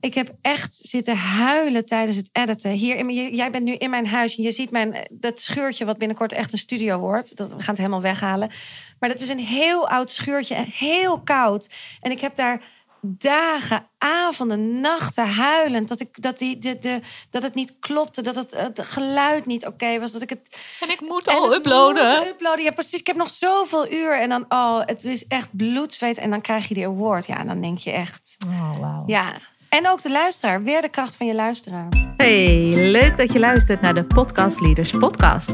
Ik 0.00 0.14
heb 0.14 0.34
echt 0.40 0.74
zitten 0.82 1.16
huilen 1.16 1.86
tijdens 1.86 2.16
het 2.16 2.28
editen. 2.32 2.70
Hier 2.70 2.96
in, 2.96 3.34
jij 3.34 3.50
bent 3.50 3.64
nu 3.64 3.74
in 3.74 3.90
mijn 3.90 4.06
huis 4.06 4.36
en 4.36 4.42
je 4.42 4.52
ziet 4.52 4.70
mijn, 4.70 4.94
dat 5.10 5.40
schuurtje 5.40 5.84
wat 5.84 5.98
binnenkort 5.98 6.32
echt 6.32 6.52
een 6.52 6.58
studio 6.58 6.98
wordt. 6.98 7.36
Dat, 7.36 7.48
we 7.48 7.54
gaan 7.58 7.66
het 7.74 7.76
helemaal 7.78 8.00
weghalen. 8.02 8.50
Maar 8.98 9.08
dat 9.08 9.20
is 9.20 9.28
een 9.28 9.38
heel 9.38 9.88
oud 9.88 10.10
schuurtje 10.12 10.54
en 10.54 10.64
heel 10.72 11.20
koud. 11.20 11.68
En 12.00 12.10
ik 12.10 12.20
heb 12.20 12.36
daar 12.36 12.62
dagen, 13.02 13.86
avonden, 13.98 14.80
nachten 14.80 15.26
huilend. 15.26 15.88
Dat, 15.88 16.00
ik, 16.00 16.22
dat, 16.22 16.38
die, 16.38 16.58
de, 16.58 16.78
de, 16.78 17.00
dat 17.30 17.42
het 17.42 17.54
niet 17.54 17.74
klopte, 17.80 18.22
dat 18.22 18.34
het, 18.34 18.52
het 18.56 18.80
geluid 18.82 19.46
niet 19.46 19.66
oké 19.66 19.98
was. 19.98 20.12
Dat 20.12 20.22
ik 20.22 20.30
het 20.30 20.58
En 20.80 20.90
ik 20.90 21.00
moet 21.00 21.26
en 21.26 21.34
al 21.34 21.54
uploaden. 21.54 22.18
moet 22.18 22.26
uploaden. 22.28 22.64
Ja, 22.64 22.70
precies. 22.70 23.00
Ik 23.00 23.06
heb 23.06 23.16
nog 23.16 23.30
zoveel 23.30 23.92
uur. 23.92 24.20
En 24.20 24.28
dan, 24.28 24.44
oh, 24.48 24.80
het 24.84 25.04
is 25.04 25.26
echt 25.26 25.56
bloed, 25.56 25.94
zweet. 25.94 26.18
En 26.18 26.30
dan 26.30 26.40
krijg 26.40 26.68
je 26.68 26.74
die 26.74 26.86
award. 26.86 27.26
Ja, 27.26 27.38
en 27.38 27.46
dan 27.46 27.60
denk 27.60 27.78
je 27.78 27.90
echt, 27.90 28.36
Oh, 28.46 28.74
wauw. 28.80 29.02
ja. 29.06 29.32
En 29.70 29.88
ook 29.88 30.02
de 30.02 30.10
luisteraar. 30.10 30.62
Weer 30.62 30.80
de 30.80 30.88
kracht 30.88 31.16
van 31.16 31.26
je 31.26 31.34
luisteraar. 31.34 31.88
Hey, 32.16 32.72
leuk 32.74 33.16
dat 33.16 33.32
je 33.32 33.38
luistert 33.38 33.80
naar 33.80 33.94
de 33.94 34.04
Podcast 34.04 34.60
Leaders 34.60 34.90
Podcast. 34.90 35.52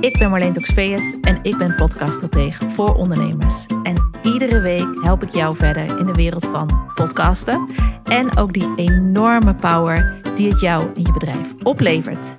Ik 0.00 0.18
ben 0.18 0.30
Marleen 0.30 0.52
Toxpeus 0.52 1.20
en 1.20 1.38
ik 1.42 1.58
ben 1.58 1.74
podcaststratege 1.74 2.70
voor 2.70 2.94
ondernemers. 2.94 3.66
En 3.82 4.10
iedere 4.22 4.60
week 4.60 4.86
help 5.00 5.22
ik 5.22 5.30
jou 5.30 5.56
verder 5.56 5.98
in 5.98 6.06
de 6.06 6.12
wereld 6.12 6.46
van 6.46 6.90
podcasten 6.94 7.68
en 8.04 8.36
ook 8.36 8.52
die 8.52 8.72
enorme 8.76 9.54
power 9.54 10.20
die 10.34 10.48
het 10.48 10.60
jou 10.60 10.94
en 10.94 11.02
je 11.02 11.12
bedrijf 11.12 11.54
oplevert. 11.62 12.38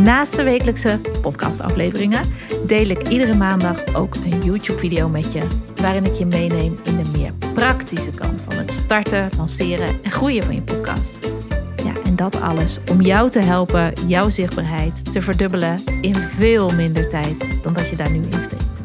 Naast 0.00 0.36
de 0.36 0.44
wekelijkse 0.44 1.00
podcastafleveringen 1.20 2.22
deel 2.66 2.86
ik 2.86 3.08
iedere 3.08 3.34
maandag 3.34 3.94
ook 3.94 4.14
een 4.14 4.42
YouTube-video 4.42 5.08
met 5.08 5.32
je, 5.32 5.42
waarin 5.74 6.04
ik 6.04 6.14
je 6.14 6.26
meeneem 6.26 6.80
in 6.82 6.96
de 6.96 7.03
praktische 7.54 8.10
kant 8.10 8.42
van 8.42 8.54
het 8.54 8.72
starten, 8.72 9.30
lanceren 9.36 10.04
en 10.04 10.10
groeien 10.10 10.42
van 10.42 10.54
je 10.54 10.62
podcast. 10.62 11.30
Ja, 11.84 12.02
en 12.04 12.16
dat 12.16 12.40
alles 12.40 12.78
om 12.90 13.00
jou 13.00 13.30
te 13.30 13.40
helpen 13.40 14.08
jouw 14.08 14.30
zichtbaarheid 14.30 15.12
te 15.12 15.22
verdubbelen 15.22 15.84
in 16.00 16.14
veel 16.14 16.70
minder 16.70 17.08
tijd 17.08 17.62
dan 17.62 17.72
dat 17.72 17.88
je 17.88 17.96
daar 17.96 18.10
nu 18.10 18.20
in 18.20 18.42
steekt. 18.42 18.82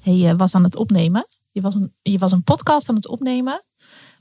Hey, 0.00 0.14
je 0.14 0.36
was 0.36 0.54
aan 0.54 0.64
het 0.64 0.76
opnemen. 0.76 1.26
Je 1.50 1.60
was, 1.60 1.74
een, 1.74 1.94
je 2.02 2.18
was 2.18 2.32
een 2.32 2.44
podcast 2.44 2.88
aan 2.88 2.94
het 2.94 3.08
opnemen 3.08 3.64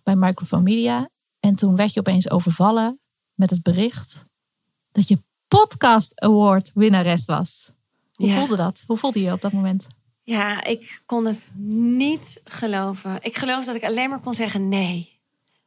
bij 0.03 0.15
Microphone 0.15 0.63
Media. 0.63 1.09
En 1.39 1.55
toen 1.55 1.75
werd 1.75 1.93
je 1.93 1.99
opeens 1.99 2.29
overvallen 2.29 2.99
met 3.33 3.49
het 3.49 3.61
bericht 3.61 4.23
dat 4.91 5.07
je 5.07 5.23
Podcast 5.47 6.21
Award 6.21 6.71
winnares 6.73 7.25
was. 7.25 7.75
Hoe 8.17 8.27
Ja. 8.27 8.37
voelde 8.37 8.55
dat? 8.55 8.83
Hoe 8.87 8.97
voelde 8.97 9.19
je 9.19 9.25
je 9.25 9.31
op 9.31 9.41
dat 9.41 9.51
moment? 9.51 9.87
Ja, 10.23 10.63
ik 10.63 11.01
kon 11.05 11.25
het 11.25 11.51
niet 11.95 12.41
geloven. 12.43 13.17
Ik 13.21 13.37
geloof 13.37 13.65
dat 13.65 13.75
ik 13.75 13.83
alleen 13.83 14.09
maar 14.09 14.19
kon 14.19 14.33
zeggen 14.33 14.69
nee. 14.69 15.15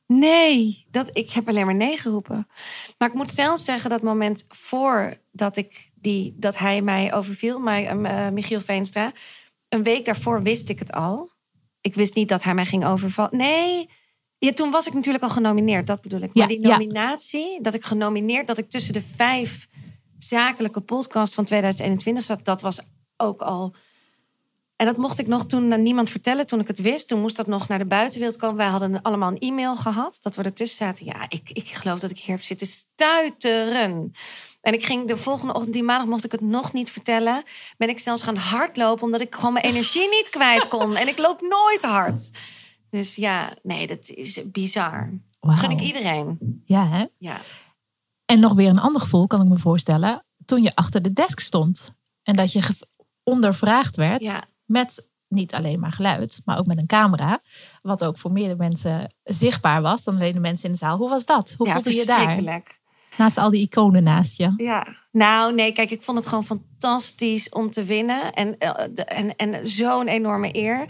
Nee, 0.06 0.86
dat, 0.90 1.10
ik 1.12 1.30
heb 1.30 1.48
alleen 1.48 1.66
maar 1.66 1.74
nee 1.74 1.96
geroepen. 1.98 2.48
Maar 2.98 3.08
ik 3.08 3.14
moet 3.14 3.30
zelfs 3.30 3.64
zeggen 3.64 3.90
dat 3.90 4.02
moment 4.02 4.44
voordat 4.48 5.56
ik 5.56 5.90
die, 5.94 6.34
dat 6.38 6.58
hij 6.58 6.82
mij 6.82 7.14
overviel, 7.14 7.58
mij, 7.58 7.86
eh, 7.88 8.28
Michiel 8.28 8.60
Veenstra, 8.60 9.12
een 9.68 9.82
week 9.82 10.04
daarvoor 10.04 10.42
wist 10.42 10.68
ik 10.68 10.78
het 10.78 10.92
al. 10.92 11.30
Ik 11.80 11.94
wist 11.94 12.14
niet 12.14 12.28
dat 12.28 12.42
hij 12.42 12.54
mij 12.54 12.66
ging 12.66 12.84
overvallen. 12.84 13.36
Nee, 13.36 13.88
ja, 14.38 14.52
toen 14.52 14.70
was 14.70 14.86
ik 14.86 14.92
natuurlijk 14.94 15.24
al 15.24 15.30
genomineerd, 15.30 15.86
dat 15.86 16.00
bedoel 16.00 16.20
ik. 16.20 16.34
Maar 16.34 16.50
Ja, 16.50 16.56
die 16.56 16.66
ja. 16.66 16.68
nominatie, 16.68 17.60
dat 17.62 17.74
ik 17.74 17.84
genomineerd, 17.84 18.46
dat 18.46 18.58
ik 18.58 18.70
tussen 18.70 18.92
de 18.92 19.02
vijf 19.02 19.68
zakelijke 20.24 20.80
podcasts 20.80 21.34
van 21.34 21.44
2021 21.44 22.24
zat, 22.24 22.44
dat 22.44 22.60
was 22.60 22.80
ook 23.16 23.42
al. 23.42 23.74
En 24.76 24.86
dat 24.86 24.96
mocht 24.96 25.18
ik 25.18 25.26
nog 25.26 25.46
toen 25.46 25.72
aan 25.72 25.82
niemand 25.82 26.10
vertellen 26.10 26.46
toen 26.46 26.60
ik 26.60 26.66
het 26.66 26.80
wist. 26.80 27.08
Toen 27.08 27.20
moest 27.20 27.36
dat 27.36 27.46
nog 27.46 27.68
naar 27.68 27.78
de 27.78 27.86
buitenwereld 27.86 28.36
komen. 28.36 28.56
Wij 28.56 28.66
hadden 28.66 29.02
allemaal 29.02 29.30
een 29.30 29.38
e-mail 29.38 29.76
gehad 29.76 30.18
dat 30.22 30.36
we 30.36 30.42
ertussen 30.42 30.86
zaten. 30.86 31.04
Ja, 31.04 31.24
ik, 31.28 31.50
ik 31.52 31.68
geloof 31.68 31.98
dat 31.98 32.10
ik 32.10 32.18
hier 32.18 32.34
heb 32.34 32.44
zitten 32.44 32.66
stuiteren. 32.66 34.12
En 34.60 34.72
ik 34.72 34.84
ging 34.84 35.08
de 35.08 35.16
volgende 35.16 35.54
ochtend, 35.54 35.72
die 35.74 35.82
maandag, 35.82 36.08
mocht 36.08 36.24
ik 36.24 36.32
het 36.32 36.40
nog 36.40 36.72
niet 36.72 36.90
vertellen. 36.90 37.42
Ben 37.76 37.88
ik 37.88 37.98
zelfs 37.98 38.22
gaan 38.22 38.36
hardlopen 38.36 39.04
omdat 39.04 39.20
ik 39.20 39.34
gewoon 39.34 39.52
mijn 39.52 39.64
energie 39.64 40.08
niet 40.08 40.28
kwijt 40.30 40.68
kon. 40.68 40.96
En 40.96 41.08
ik 41.08 41.18
loop 41.18 41.40
nooit 41.40 41.82
hard. 41.82 42.30
Dus 42.90 43.14
ja, 43.14 43.56
nee, 43.62 43.86
dat 43.86 44.08
is 44.08 44.50
bizar. 44.50 45.12
Wauw. 45.40 45.56
Gun 45.56 45.70
ik 45.70 45.80
iedereen. 45.80 46.38
Ja, 46.64 46.88
hè? 46.88 47.06
Ja. 47.18 47.40
En 48.30 48.40
nog 48.40 48.54
weer 48.54 48.68
een 48.68 48.78
ander 48.78 49.00
gevoel, 49.00 49.26
kan 49.26 49.42
ik 49.42 49.48
me 49.48 49.58
voorstellen, 49.58 50.24
toen 50.44 50.62
je 50.62 50.74
achter 50.74 51.02
de 51.02 51.12
desk 51.12 51.40
stond. 51.40 51.94
En 52.22 52.36
dat 52.36 52.52
je 52.52 52.62
ondervraagd 53.22 53.96
werd 53.96 54.22
Ja. 54.22 54.44
met 54.64 55.08
niet 55.28 55.54
alleen 55.54 55.80
maar 55.80 55.92
geluid, 55.92 56.40
maar 56.44 56.58
ook 56.58 56.66
met 56.66 56.78
een 56.78 56.86
camera. 56.86 57.40
Wat 57.80 58.04
ook 58.04 58.18
voor 58.18 58.32
meerdere 58.32 58.56
mensen 58.56 59.14
zichtbaar 59.24 59.82
was 59.82 60.04
dan 60.04 60.14
alleen 60.14 60.32
de 60.32 60.40
mensen 60.40 60.66
in 60.66 60.72
de 60.72 60.78
zaal. 60.78 60.96
Hoe 60.96 61.08
was 61.08 61.24
dat? 61.24 61.54
Hoe 61.56 61.66
ja, 61.66 61.72
voelde 61.72 61.94
je 61.94 62.06
daar? 62.06 62.62
Naast 63.16 63.38
al 63.38 63.50
die 63.50 63.60
iconen 63.60 64.02
naast 64.02 64.36
je. 64.36 64.52
Ja. 64.56 64.86
Nou, 65.12 65.54
nee, 65.54 65.72
kijk, 65.72 65.90
ik 65.90 66.02
vond 66.02 66.18
het 66.18 66.26
gewoon 66.26 66.44
fantastisch 66.44 67.48
om 67.48 67.70
te 67.70 67.84
winnen. 67.84 68.32
En, 68.32 68.58
eh, 68.58 69.18
en, 69.18 69.36
en 69.36 69.68
zo'n 69.68 70.08
enorme 70.08 70.56
eer. 70.56 70.86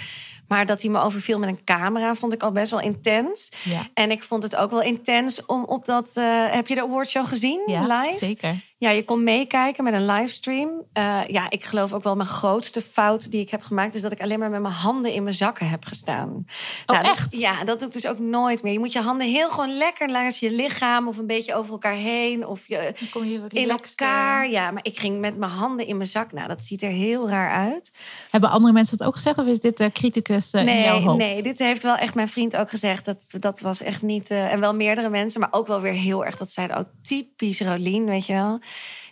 Maar 0.51 0.67
dat 0.67 0.83
hij 0.83 0.91
me 0.91 1.01
overviel 1.01 1.39
met 1.39 1.49
een 1.49 1.65
camera 1.65 2.15
vond 2.15 2.33
ik 2.33 2.43
al 2.43 2.53
best 2.53 2.71
wel 2.71 2.81
intens. 2.81 3.49
Ja, 3.65 3.89
En 3.95 4.11
ik 4.11 4.23
vond 4.23 4.43
het 4.43 4.57
ook 4.57 4.71
wel 4.71 4.83
intens 4.83 5.47
om 5.47 5.65
op 5.65 5.85
dat... 5.85 6.11
eh, 6.15 6.25
heb 6.51 6.67
je 6.67 6.75
de 6.75 6.83
awardshow 6.83 7.27
gezien, 7.27 7.63
ja 7.67 7.81
live? 8.01 8.17
zeker. 8.17 8.55
Ja, 8.81 8.91
je 8.91 9.05
kon 9.05 9.25
meekijken 9.25 9.85
met 9.85 9.93
een 9.95 10.07
livestream. 10.07 10.71
Eh, 10.93 11.21
ja, 11.27 11.51
ik 11.51 11.65
geloof 11.65 11.93
ook 11.93 12.03
wel 12.03 12.17
mijn 12.17 12.29
grootste 12.29 12.83
fout 12.83 13.31
die 13.31 13.41
ik 13.41 13.51
heb 13.51 13.63
gemaakt... 13.63 13.95
is 13.95 14.03
dat 14.03 14.13
ik 14.13 14.21
alleen 14.21 14.39
maar 14.39 14.51
met 14.51 14.61
mijn 14.61 14.75
handen 14.75 15.13
in 15.13 15.23
mijn 15.23 15.35
zakken 15.35 15.69
heb 15.69 15.85
gestaan. 15.85 16.29
Oh, 16.29 16.45
Nou, 16.87 17.03
dat- 17.05 17.13
echt? 17.17 17.37
ja, 17.37 17.65
dat 17.65 17.79
doe 17.79 17.89
ik 17.89 17.95
dus 17.95 18.07
ook 18.07 18.19
nooit 18.19 18.63
meer. 18.63 18.73
Je 18.73 18.79
moet 18.79 18.93
je 18.93 19.01
handen 19.01 19.27
heel 19.29 19.51
gewoon 19.51 19.77
lekker 19.77 20.11
langs 20.11 20.39
je 20.41 20.51
lichaam... 20.51 21.09
of 21.09 21.19
een 21.19 21.27
beetje 21.27 21.55
over 21.55 21.73
elkaar 21.73 21.93
heen. 21.95 22.47
Of 22.47 22.69
je, 22.69 22.95
Dan 23.01 23.09
kom 23.11 23.25
je 23.25 23.41
in 23.49 23.71
elkaar. 23.71 24.49
Ja, 24.51 24.71
maar 24.71 24.85
ik 24.85 24.99
ging 24.99 25.19
met 25.21 25.37
mijn 25.37 25.51
handen 25.53 25.87
in 25.87 25.97
mijn 25.97 26.09
zak. 26.09 26.33
Nou, 26.33 26.49
dat 26.49 26.65
ziet 26.65 26.83
er 26.83 26.91
heel 26.91 27.29
raar 27.29 27.51
uit. 27.51 27.91
Hebben 28.31 28.51
andere 28.51 28.73
mensen 28.73 28.97
dat 28.99 29.07
ook 29.07 29.15
gezegd? 29.15 29.39
Of 29.39 29.47
is 29.47 29.61
dit 29.61 29.77
de 29.77 29.91
criticus 29.93 30.51
eh, 30.53 30.67
in 30.67 30.83
jouw 30.83 30.97
Nee, 30.99 31.07
hoofd? 31.07 31.19
nee, 31.19 31.43
dit 31.43 31.59
heeft 31.59 31.83
wel 31.83 31.97
echt 31.97 32.15
mijn 32.15 32.29
vriend 32.29 32.57
ook 32.57 32.71
gezegd. 32.71 33.05
Dat, 33.05 33.23
dat 33.39 33.61
was 33.61 33.81
echt 33.83 34.03
niet... 34.03 34.31
eh, 34.31 34.53
en 34.53 34.61
wel 34.61 34.75
meerdere 34.75 35.09
mensen, 35.09 35.41
maar 35.41 35.53
ook 35.53 35.67
wel 35.67 35.81
weer 35.81 35.93
heel 35.93 36.25
erg... 36.25 36.37
dat 36.37 36.51
zeiden 36.51 36.77
ook 36.77 36.89
typisch 37.03 37.61
Rolien, 37.61 38.05
weet 38.05 38.27
je 38.27 38.33
wel. 38.33 38.61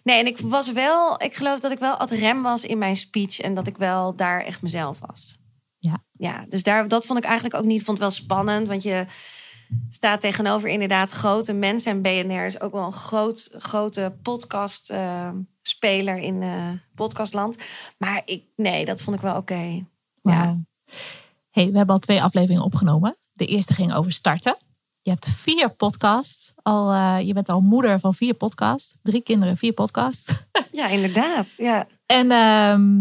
Nee, 0.03 0.19
en 0.19 0.27
ik 0.27 0.39
was 0.39 0.73
wel... 0.73 1.23
Ik 1.23 1.35
geloof 1.35 1.61
dat 1.61 1.71
ik 1.71 1.79
wel 1.79 1.95
ad 1.95 2.11
rem 2.11 2.43
was 2.43 2.65
in 2.65 2.79
mijn 2.79 2.97
speech... 2.97 3.41
en 3.41 3.55
dat 3.55 3.67
ik 3.67 3.77
wel 3.77 4.17
daar 4.17 4.41
echt 4.41 4.63
mezelf 4.63 4.99
was. 5.07 5.39
Ja. 5.79 6.05
Ja, 6.13 6.45
dus 6.49 6.63
daar, 6.63 6.89
dat 6.89 7.07
vond 7.07 7.19
ik 7.19 7.25
eigenlijk 7.25 7.55
ook 7.55 7.65
niet... 7.65 7.85
vond 7.85 7.99
het 7.99 8.07
wel 8.07 8.25
spannend, 8.25 8.69
want 8.69 8.83
je 8.83 9.07
staat 9.91 10.21
tegenover 10.21 10.69
inderdaad 10.69 11.11
grote 11.11 11.53
mensen. 11.53 11.93
En 11.93 12.03
BNR 12.03 12.47
is 12.47 12.61
ook 12.61 12.73
wel 12.73 12.85
een 12.85 12.93
groot, 12.93 13.49
grote 13.53 14.17
podcast 14.23 14.91
eh, 14.91 15.31
speler 15.63 16.19
in 16.19 16.43
eh, 16.43 16.71
podcastland. 16.95 17.57
Maar 17.99 18.23
ik, 18.25 18.45
nee, 18.57 18.85
dat 18.85 19.03
vond 19.03 19.17
ik 19.17 19.23
wel 19.23 19.37
oké. 19.37 19.85
Ja. 20.23 20.59
Hey, 21.51 21.71
we 21.71 21.77
hebben 21.77 21.95
al 21.95 22.01
twee 22.01 22.23
afleveringen 22.23 22.65
opgenomen. 22.65 23.17
De 23.33 23.47
eerste 23.47 23.75
ging 23.75 23.95
over 23.95 24.13
starten. 24.13 24.57
Je 25.09 25.15
hebt 25.15 25.29
vier 25.29 25.75
podcasts. 25.75 26.53
Al, 26.63 26.93
eh, 26.93 27.27
je 27.27 27.33
bent 27.33 27.49
al 27.49 27.61
moeder 27.61 28.01
van 28.01 28.15
vier 28.15 28.35
podcasts. 28.35 28.95
Drie 29.03 29.23
kinderen, 29.23 29.57
vier 29.57 29.73
podcasts. 29.73 30.33
Ja, 30.73 30.89
inderdaad. 30.89 31.55
Ja. 31.57 31.87
En 32.07 32.31
ehm, 32.31 33.01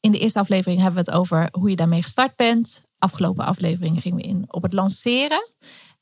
in 0.00 0.12
de 0.12 0.18
eerste 0.18 0.38
aflevering 0.38 0.80
hebben 0.80 1.04
we 1.04 1.10
het 1.10 1.18
over 1.18 1.48
hoe 1.52 1.70
je 1.70 1.76
daarmee 1.76 2.02
gestart 2.02 2.36
bent. 2.36 2.82
Afgelopen 2.98 3.44
aflevering 3.44 4.00
gingen 4.00 4.18
we 4.18 4.22
in 4.22 4.44
op 4.46 4.62
het 4.62 4.72
lanceren. 4.72 5.48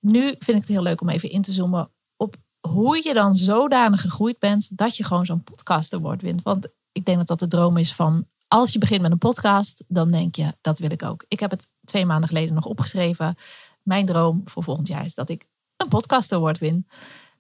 Nu 0.01 0.27
vind 0.27 0.49
ik 0.49 0.55
het 0.55 0.69
heel 0.69 0.83
leuk 0.83 1.01
om 1.01 1.09
even 1.09 1.31
in 1.31 1.43
te 1.43 1.53
zoomen 1.53 1.91
op 2.17 2.37
hoe 2.61 3.01
je 3.05 3.15
dan 3.15 3.37
zodanig 3.37 4.01
gegroeid 4.01 4.39
bent 4.39 4.77
dat 4.77 4.97
je 4.97 5.05
gewoon 5.05 5.27
zo'n 5.27 5.43
podcast 5.43 5.95
award 5.95 6.23
wint. 6.23 6.43
Want 6.43 6.69
ik 6.93 7.05
denk 7.05 7.19
dat 7.19 7.27
dat 7.27 7.39
de 7.39 7.57
droom 7.57 7.77
is 7.77 7.95
van 7.95 8.27
als 8.49 8.73
je 8.73 8.79
begint 8.79 9.03
met 9.03 9.11
een 9.11 9.19
podcast, 9.19 9.85
dan 9.89 10.11
denk 10.11 10.37
je 10.37 10.55
dat 10.61 10.79
wil 10.79 10.91
ik 10.91 11.03
ook. 11.03 11.25
Ik 11.29 11.41
heb 11.41 11.51
het 11.51 11.69
twee 11.85 12.07
maanden 12.07 12.29
geleden 12.29 12.55
nog 12.55 12.65
opgeschreven. 12.65 13.37
Mijn 13.85 14.07
droom 14.07 14.43
voor 14.45 14.63
volgend 14.63 14.89
jaar 14.89 15.05
is 15.05 15.15
dat 15.15 15.29
ik 15.29 15.47
een 15.77 15.89
podcast 15.89 16.33
award 16.33 16.59
win. 16.59 16.87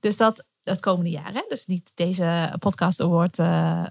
Dus 0.00 0.16
dat 0.16 0.44
het 0.62 0.80
komende 0.80 1.10
jaar. 1.10 1.32
Hè? 1.32 1.44
Dus 1.48 1.66
niet 1.66 1.90
deze 1.94 2.54
podcast 2.58 3.00
award, 3.00 3.38
eh, 3.38 3.84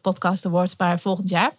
podcast, 0.00 0.46
awards, 0.46 0.76
maar 0.76 1.00
volgend 1.00 1.28
jaar. 1.28 1.56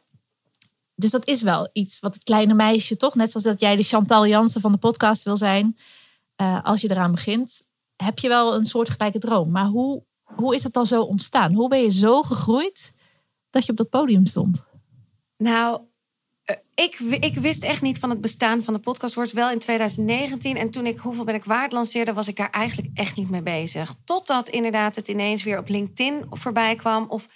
Dus 0.96 1.12
dat 1.12 1.28
is 1.28 1.42
wel 1.42 1.70
iets 1.74 2.00
wat 2.00 2.14
het 2.14 2.24
kleine 2.24 2.54
meisje 2.54 2.98
toch, 2.98 3.16
net 3.16 3.32
zoals 3.32 3.46
dat 3.46 3.60
jij 3.60 3.76
de 3.76 3.84
Chantal 3.84 4.28
Jansen 4.28 4.62
van 4.62 4.72
de 4.72 4.78
podcast 4.78 5.24
wil 5.24 5.38
zijn. 5.38 5.78
eh, 6.36 6.64
als 6.64 6.82
je 6.82 6.92
eraan 6.92 7.12
begint, 7.12 7.62
heb 7.96 8.20
je 8.20 8.28
wel 8.28 8.56
een 8.56 8.66
soortgelijke 8.66 9.20
droom. 9.20 9.52
Maar 9.52 9.66
hoe, 9.66 10.04
hoe 10.24 10.56
is 10.56 10.64
het 10.64 10.74
dan 10.74 10.86
zo 10.86 11.02
ontstaan? 11.02 11.54
Hoe 11.54 11.70
ben 11.70 11.82
je 11.82 11.92
zo 11.92 12.22
gegroeid 12.22 12.94
dat 13.50 13.66
je 13.66 13.72
op 13.72 13.78
dat 13.78 13.90
podium 13.90 14.26
stond? 14.26 14.66
Nou, 15.38 15.82
ik, 16.76 16.96
wi- 16.98 17.18
ik 17.20 17.36
wist 17.36 17.64
echt 17.64 17.82
niet 17.82 18.00
van 18.00 18.10
het 18.10 18.22
bestaan 18.22 18.64
van 18.64 18.74
de 18.74 18.80
podcast 18.80 19.14
Awards. 19.14 19.34
Wel 19.34 19.52
in 19.52 19.60
2019. 19.60 20.58
En 20.58 20.70
toen 20.70 20.86
ik 20.86 20.98
Hoeveel 20.98 21.24
ben 21.24 21.36
ik 21.36 21.44
waard 21.46 21.72
lanceerde, 21.72 22.14
was 22.14 22.28
ik 22.28 22.36
daar 22.36 22.50
eigenlijk 22.50 22.88
echt 22.94 23.16
niet 23.16 23.30
mee 23.30 23.42
bezig. 23.42 23.94
Totdat 24.06 24.50
inderdaad 24.50 24.96
het 24.96 25.08
ineens 25.08 25.44
weer 25.44 25.58
op 25.60 25.70
LinkedIn 25.70 26.26
voorbij 26.30 26.76
kwam. 26.76 27.06
Of 27.10 27.28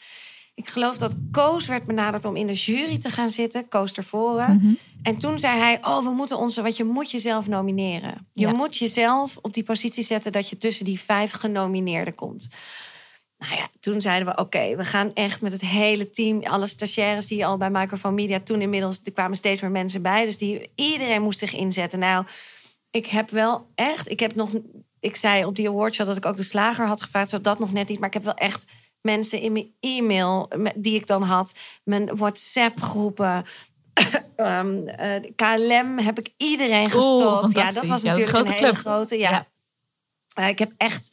Ik 0.55 0.69
geloof 0.69 0.97
dat 0.97 1.15
Koos 1.31 1.65
werd 1.65 1.85
benaderd 1.85 2.25
om 2.25 2.35
in 2.35 2.47
de 2.47 2.53
jury 2.53 2.97
te 2.97 3.09
gaan 3.09 3.29
zitten. 3.29 3.67
Koos 3.67 3.93
ervoren. 3.93 4.55
Mhm. 4.55 4.73
En 5.03 5.17
toen 5.17 5.39
zei 5.39 5.59
hij, 5.59 5.77
oh, 5.81 6.03
we 6.03 6.09
moeten 6.09 6.37
onze... 6.37 6.61
Want 6.61 6.77
je 6.77 6.83
moet 6.83 7.11
jezelf 7.11 7.47
nomineren. 7.47 8.27
Je 8.33 8.45
Ja. 8.47 8.53
moet 8.53 8.77
jezelf 8.77 9.37
op 9.41 9.53
die 9.53 9.63
positie 9.63 10.03
zetten... 10.03 10.31
dat 10.31 10.49
je 10.49 10.57
tussen 10.57 10.85
die 10.85 10.99
vijf 10.99 11.31
genomineerden 11.31 12.15
komt. 12.15 12.49
Nou 13.43 13.55
ja, 13.55 13.67
toen 13.79 14.01
zeiden 14.01 14.27
we, 14.27 14.41
oké, 14.41 14.75
we 14.75 14.85
gaan 14.85 15.13
echt 15.13 15.41
met 15.41 15.51
het 15.51 15.61
hele 15.61 16.09
team... 16.09 16.43
alle 16.43 16.67
stagiaires 16.67 17.27
die 17.27 17.45
al 17.45 17.57
bij 17.57 17.69
Microphone 17.69 18.15
Media... 18.15 18.39
toen 18.39 18.61
inmiddels, 18.61 18.99
er 19.03 19.11
kwamen 19.11 19.37
steeds 19.37 19.61
meer 19.61 19.71
mensen 19.71 20.01
bij. 20.01 20.25
Dus 20.25 20.37
die, 20.37 20.71
iedereen 20.75 21.21
moest 21.21 21.39
zich 21.39 21.53
inzetten. 21.53 21.99
Nou, 21.99 22.25
ik 22.91 23.05
heb 23.05 23.29
wel 23.29 23.67
echt... 23.75 24.09
Ik 24.09 24.19
heb 24.19 24.35
nog... 24.35 24.49
Ik 24.99 25.15
zei 25.15 25.45
op 25.45 25.55
die 25.55 25.69
awardshow 25.69 26.07
dat 26.07 26.17
ik 26.17 26.25
ook 26.25 26.35
de 26.35 26.43
slager 26.43 26.87
had 26.87 27.01
gevraagd. 27.01 27.29
Zo 27.29 27.41
dat 27.41 27.59
nog 27.59 27.71
net 27.71 27.87
niet. 27.87 27.99
Maar 27.99 28.07
ik 28.07 28.13
heb 28.13 28.23
wel 28.23 28.33
echt 28.33 28.65
mensen 29.01 29.39
in 29.39 29.51
mijn 29.51 29.73
e-mail 29.79 30.47
die 30.75 30.95
ik 30.95 31.07
dan 31.07 31.23
had. 31.23 31.53
Mijn 31.83 32.15
WhatsApp-groepen. 32.15 33.45
Ehm, 34.35 34.87
eh, 34.87 35.31
KLM 35.35 35.99
heb 35.99 36.19
ik 36.19 36.33
iedereen 36.37 36.89
gestopt. 36.89 37.55
ja, 37.55 37.71
dat 37.71 37.73
was 37.73 37.81
Ja, 37.81 37.81
dat 37.81 37.83
is 37.83 38.03
een 38.03 38.09
natuurlijk 38.09 38.15
een, 38.15 38.27
grote 38.27 38.51
hele 38.51 38.61
club. 38.63 38.75
grote. 38.75 39.17
Ja. 39.17 39.29
Ja. 39.29 39.47
Eh, 40.33 40.47
ik 40.47 40.59
heb 40.59 40.71
echt 40.77 41.11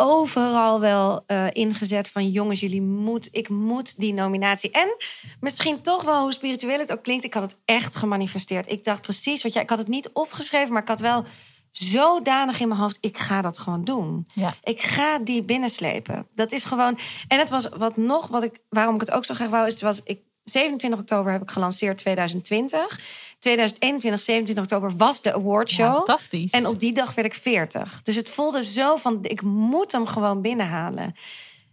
overal 0.00 0.80
wel 0.80 1.22
eh, 1.26 1.46
ingezet 1.52 2.08
van 2.08 2.28
jongens, 2.28 2.60
jullie 2.60 2.82
moet, 2.82 3.28
ik 3.32 3.48
moet 3.48 4.00
die 4.00 4.14
nominatie. 4.14 4.70
En 4.70 4.96
misschien 5.40 5.80
toch 5.80 6.04
wel 6.04 6.22
hoe 6.22 6.32
spiritueel 6.32 6.78
het 6.78 6.92
ook 6.92 7.02
klinkt, 7.02 7.24
ik 7.24 7.34
had 7.34 7.42
het 7.42 7.60
echt 7.64 7.96
gemanifesteerd. 7.96 8.70
Ik 8.70 8.84
dacht 8.84 9.02
precies 9.02 9.42
wat 9.42 9.52
jij, 9.52 9.62
ik 9.62 9.68
had 9.70 9.78
het 9.78 9.88
niet 9.88 10.10
opgeschreven, 10.12 10.72
maar 10.72 10.82
ik 10.82 10.88
had 10.88 11.00
wel 11.00 11.24
zodanig 11.72 12.60
in 12.60 12.68
mijn 12.68 12.80
hoofd, 12.80 12.98
ik 13.00 13.18
ga 13.18 13.42
dat 13.42 13.58
gewoon 13.58 13.84
doen. 13.84 14.26
Ja. 14.34 14.54
Ik 14.62 14.82
ga 14.82 15.18
die 15.18 15.42
binnenslepen. 15.42 16.26
Dat 16.34 16.52
is 16.52 16.64
gewoon. 16.64 16.98
En 17.28 17.38
het 17.38 17.50
was 17.50 17.68
wat 17.68 17.96
nog, 17.96 18.28
wat 18.28 18.42
ik, 18.42 18.60
waarom 18.68 18.94
ik 18.94 19.00
het 19.00 19.10
ook 19.10 19.24
zo 19.24 19.34
graag 19.34 19.48
wou, 19.48 19.66
is 19.66 19.72
het 19.72 19.82
was 19.82 20.00
ik 20.04 20.20
27 20.50 21.00
oktober 21.00 21.32
heb 21.32 21.42
ik 21.42 21.50
gelanceerd 21.50 21.98
2020. 21.98 23.00
2021, 23.38 24.20
27 24.20 24.64
oktober 24.64 24.96
was 24.96 25.22
de 25.22 25.34
awardshow. 25.34 25.86
Ja, 25.86 25.94
fantastisch. 25.94 26.50
En 26.52 26.66
op 26.66 26.80
die 26.80 26.92
dag 26.92 27.14
werd 27.14 27.26
ik 27.28 27.34
40. 27.34 28.02
Dus 28.02 28.16
het 28.16 28.30
voelde 28.30 28.62
zo 28.64 28.96
van, 28.96 29.18
ik 29.22 29.42
moet 29.42 29.92
hem 29.92 30.06
gewoon 30.06 30.40
binnenhalen. 30.40 31.14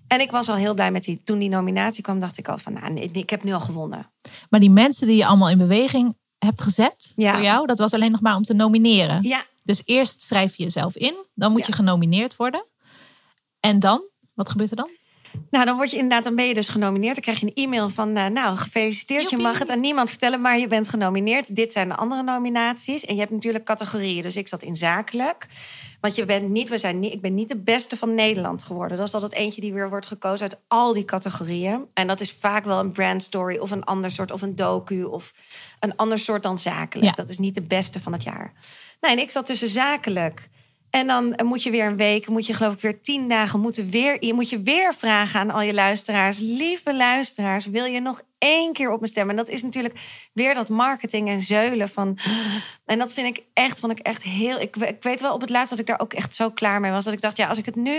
En 0.08 0.20
ik 0.22 0.32
was 0.32 0.50
al 0.50 0.56
heel 0.56 0.74
blij 0.74 0.92
met 0.92 1.04
die. 1.04 1.22
Toen 1.24 1.40
die 1.40 1.50
nominatie 1.50 2.04
kwam, 2.04 2.20
dacht 2.20 2.38
ik 2.38 2.48
al 2.48 2.58
van, 2.58 2.74
nou, 2.74 2.94
ik 3.00 3.30
heb 3.30 3.44
nu 3.44 3.54
al 3.54 3.60
gewonnen. 3.60 4.12
Maar 4.50 4.60
die 4.60 4.70
mensen 4.70 5.08
die 5.08 5.16
je 5.18 5.26
allemaal 5.26 5.50
in 5.50 5.58
beweging 5.58 6.16
hebt 6.38 6.62
gezet 6.62 7.14
Ja. 7.16 7.34
voor 7.34 7.44
jou, 7.44 7.66
dat 7.68 7.78
was 7.80 7.94
alleen 7.94 8.12
nog 8.12 8.22
maar 8.22 8.36
om 8.36 8.44
te 8.44 8.54
nomineren. 8.54 9.24
Ja, 9.24 9.46
Dus 9.64 9.82
eerst 9.86 10.22
schrijf 10.22 10.56
je 10.56 10.64
jezelf 10.64 10.96
in, 10.96 11.16
dan 11.34 11.52
moet 11.52 11.60
Ja. 11.62 11.66
je 11.68 11.74
genomineerd 11.74 12.36
worden. 12.36 12.66
En 13.60 13.80
dan? 13.80 14.02
Wat 14.34 14.50
gebeurt 14.50 14.70
er 14.70 14.76
dan? 14.76 14.90
Nou 15.52 15.66
dan 15.66 15.76
word 15.76 15.92
je 15.92 15.98
inderdaad, 15.98 16.24
dan 16.24 16.36
ben 16.36 16.46
je 16.46 16.54
dus 16.54 16.68
genomineerd. 16.68 17.14
Dan 17.14 17.24
krijg 17.24 17.40
je 17.40 17.46
een 17.46 17.64
e-mail 17.64 17.90
van, 17.90 18.16
eh, 18.16 18.26
nou, 18.26 18.58
gefeliciteerd. 18.58 19.30
Je 19.30 19.38
mag 19.38 19.60
het 19.60 19.70
aan 19.70 19.80
niemand 19.80 20.10
vertellen, 20.10 20.42
maar 20.42 20.60
je 20.60 20.68
bent 20.68 20.88
genomineerd. 20.88 21.56
Dit 21.56 21.74
zijn 21.74 21.88
de 21.88 21.96
andere 21.96 22.24
nominaties. 22.24 23.06
En 23.06 23.14
je 23.14 23.20
hebt 23.20 23.32
natuurlijk 23.32 23.66
categorieën. 23.66 24.22
Dus 24.22 24.36
ik 24.36 24.48
zat 24.48 24.64
in 24.64 24.76
zakelijk. 24.76 25.48
Want 26.02 26.16
je 26.16 26.26
bent 26.26 26.50
niet, 26.50 26.70
we 26.70 26.78
zijn 26.78 27.00
niet, 27.00 27.14
ik 27.14 27.22
ben 27.22 27.36
niet 27.36 27.48
de 27.48 27.58
beste 27.58 27.98
van 27.98 28.16
Nederland 28.16 28.64
geworden. 28.64 28.98
Dat 28.98 29.08
is 29.08 29.14
altijd 29.14 29.34
eentje 29.34 29.62
die 29.62 29.74
weer 29.74 29.90
wordt 29.90 30.06
gekozen 30.06 30.50
uit 30.50 30.60
al 30.68 30.94
die 30.94 31.06
categorieën. 31.06 31.86
En 31.94 32.08
dat 32.08 32.22
is 32.22 32.32
vaak 32.32 32.66
wel 32.66 32.80
een 32.80 32.92
brand 32.92 33.24
story 33.24 33.58
of 33.58 33.72
een 33.72 33.84
ander 33.84 34.12
soort, 34.12 34.32
of 34.32 34.42
een 34.42 34.56
docu 34.56 35.04
of 35.04 35.34
een 35.80 35.96
ander 35.96 36.18
soort 36.18 36.44
dan 36.44 36.60
zakelijk. 36.60 37.10
Ja. 37.10 37.24
Dat 37.24 37.30
is 37.30 37.38
niet 37.38 37.56
de 37.56 37.62
beste 37.62 38.00
van 38.00 38.14
het 38.14 38.24
jaar. 38.24 38.54
Nee, 39.02 39.12
en 39.12 39.20
ik 39.20 39.32
zat 39.32 39.46
tussen 39.46 39.70
zakelijk. 39.70 40.50
En 40.90 41.08
dan 41.08 41.40
moet 41.44 41.64
je 41.64 41.72
weer 41.72 41.86
een 41.86 41.98
week, 41.98 42.28
moet 42.28 42.46
je 42.46 42.54
geloof 42.54 42.74
ik 42.74 42.80
weer 42.80 43.02
tien 43.02 43.28
dagen, 43.30 43.60
moeten 43.60 43.90
weer, 43.90 44.26
je 44.26 44.34
moet 44.34 44.50
je 44.50 44.62
weer 44.62 44.94
vragen 44.94 45.40
aan 45.40 45.52
al 45.52 45.62
je 45.62 45.74
luisteraars. 45.74 46.40
Lieve 46.40 46.96
luisteraars, 46.96 47.66
wil 47.66 47.86
je 47.86 48.00
nog 48.00 48.22
één 48.38 48.74
keer 48.74 48.92
op 48.92 49.02
me 49.02 49.08
stemmen? 49.08 49.38
En 49.38 49.46
dat 49.46 49.54
is 49.54 49.64
natuurlijk 49.64 50.00
weer 50.34 50.54
dat 50.54 50.70
marketing 50.70 51.28
en 51.30 51.42
zeulen 51.42 51.90
van. 51.90 52.18
En 52.86 52.98
dat 52.98 53.14
vind 53.14 53.38
ik 53.38 53.44
echt, 53.54 53.80
vond 53.80 53.92
ik 53.92 54.00
echt 54.00 54.24
heel. 54.24 54.60
Ik, 54.60 54.76
we- 54.76 54.88
ik 54.88 55.04
weet 55.04 55.22
wel 55.22 55.34
op 55.34 55.42
het 55.42 55.50
laatst 55.50 55.70
dat 55.70 55.80
ik 55.80 55.86
daar 55.86 56.00
ook 56.00 56.14
echt 56.14 56.36
zo 56.36 56.50
klaar 56.52 56.80
mee 56.80 56.92
was. 56.92 57.04
Dat 57.04 57.14
ik 57.14 57.22
dacht, 57.22 57.38
ja, 57.38 57.48
als 57.48 57.58
ik 57.58 57.66
het 57.66 57.76
nu. 57.76 57.96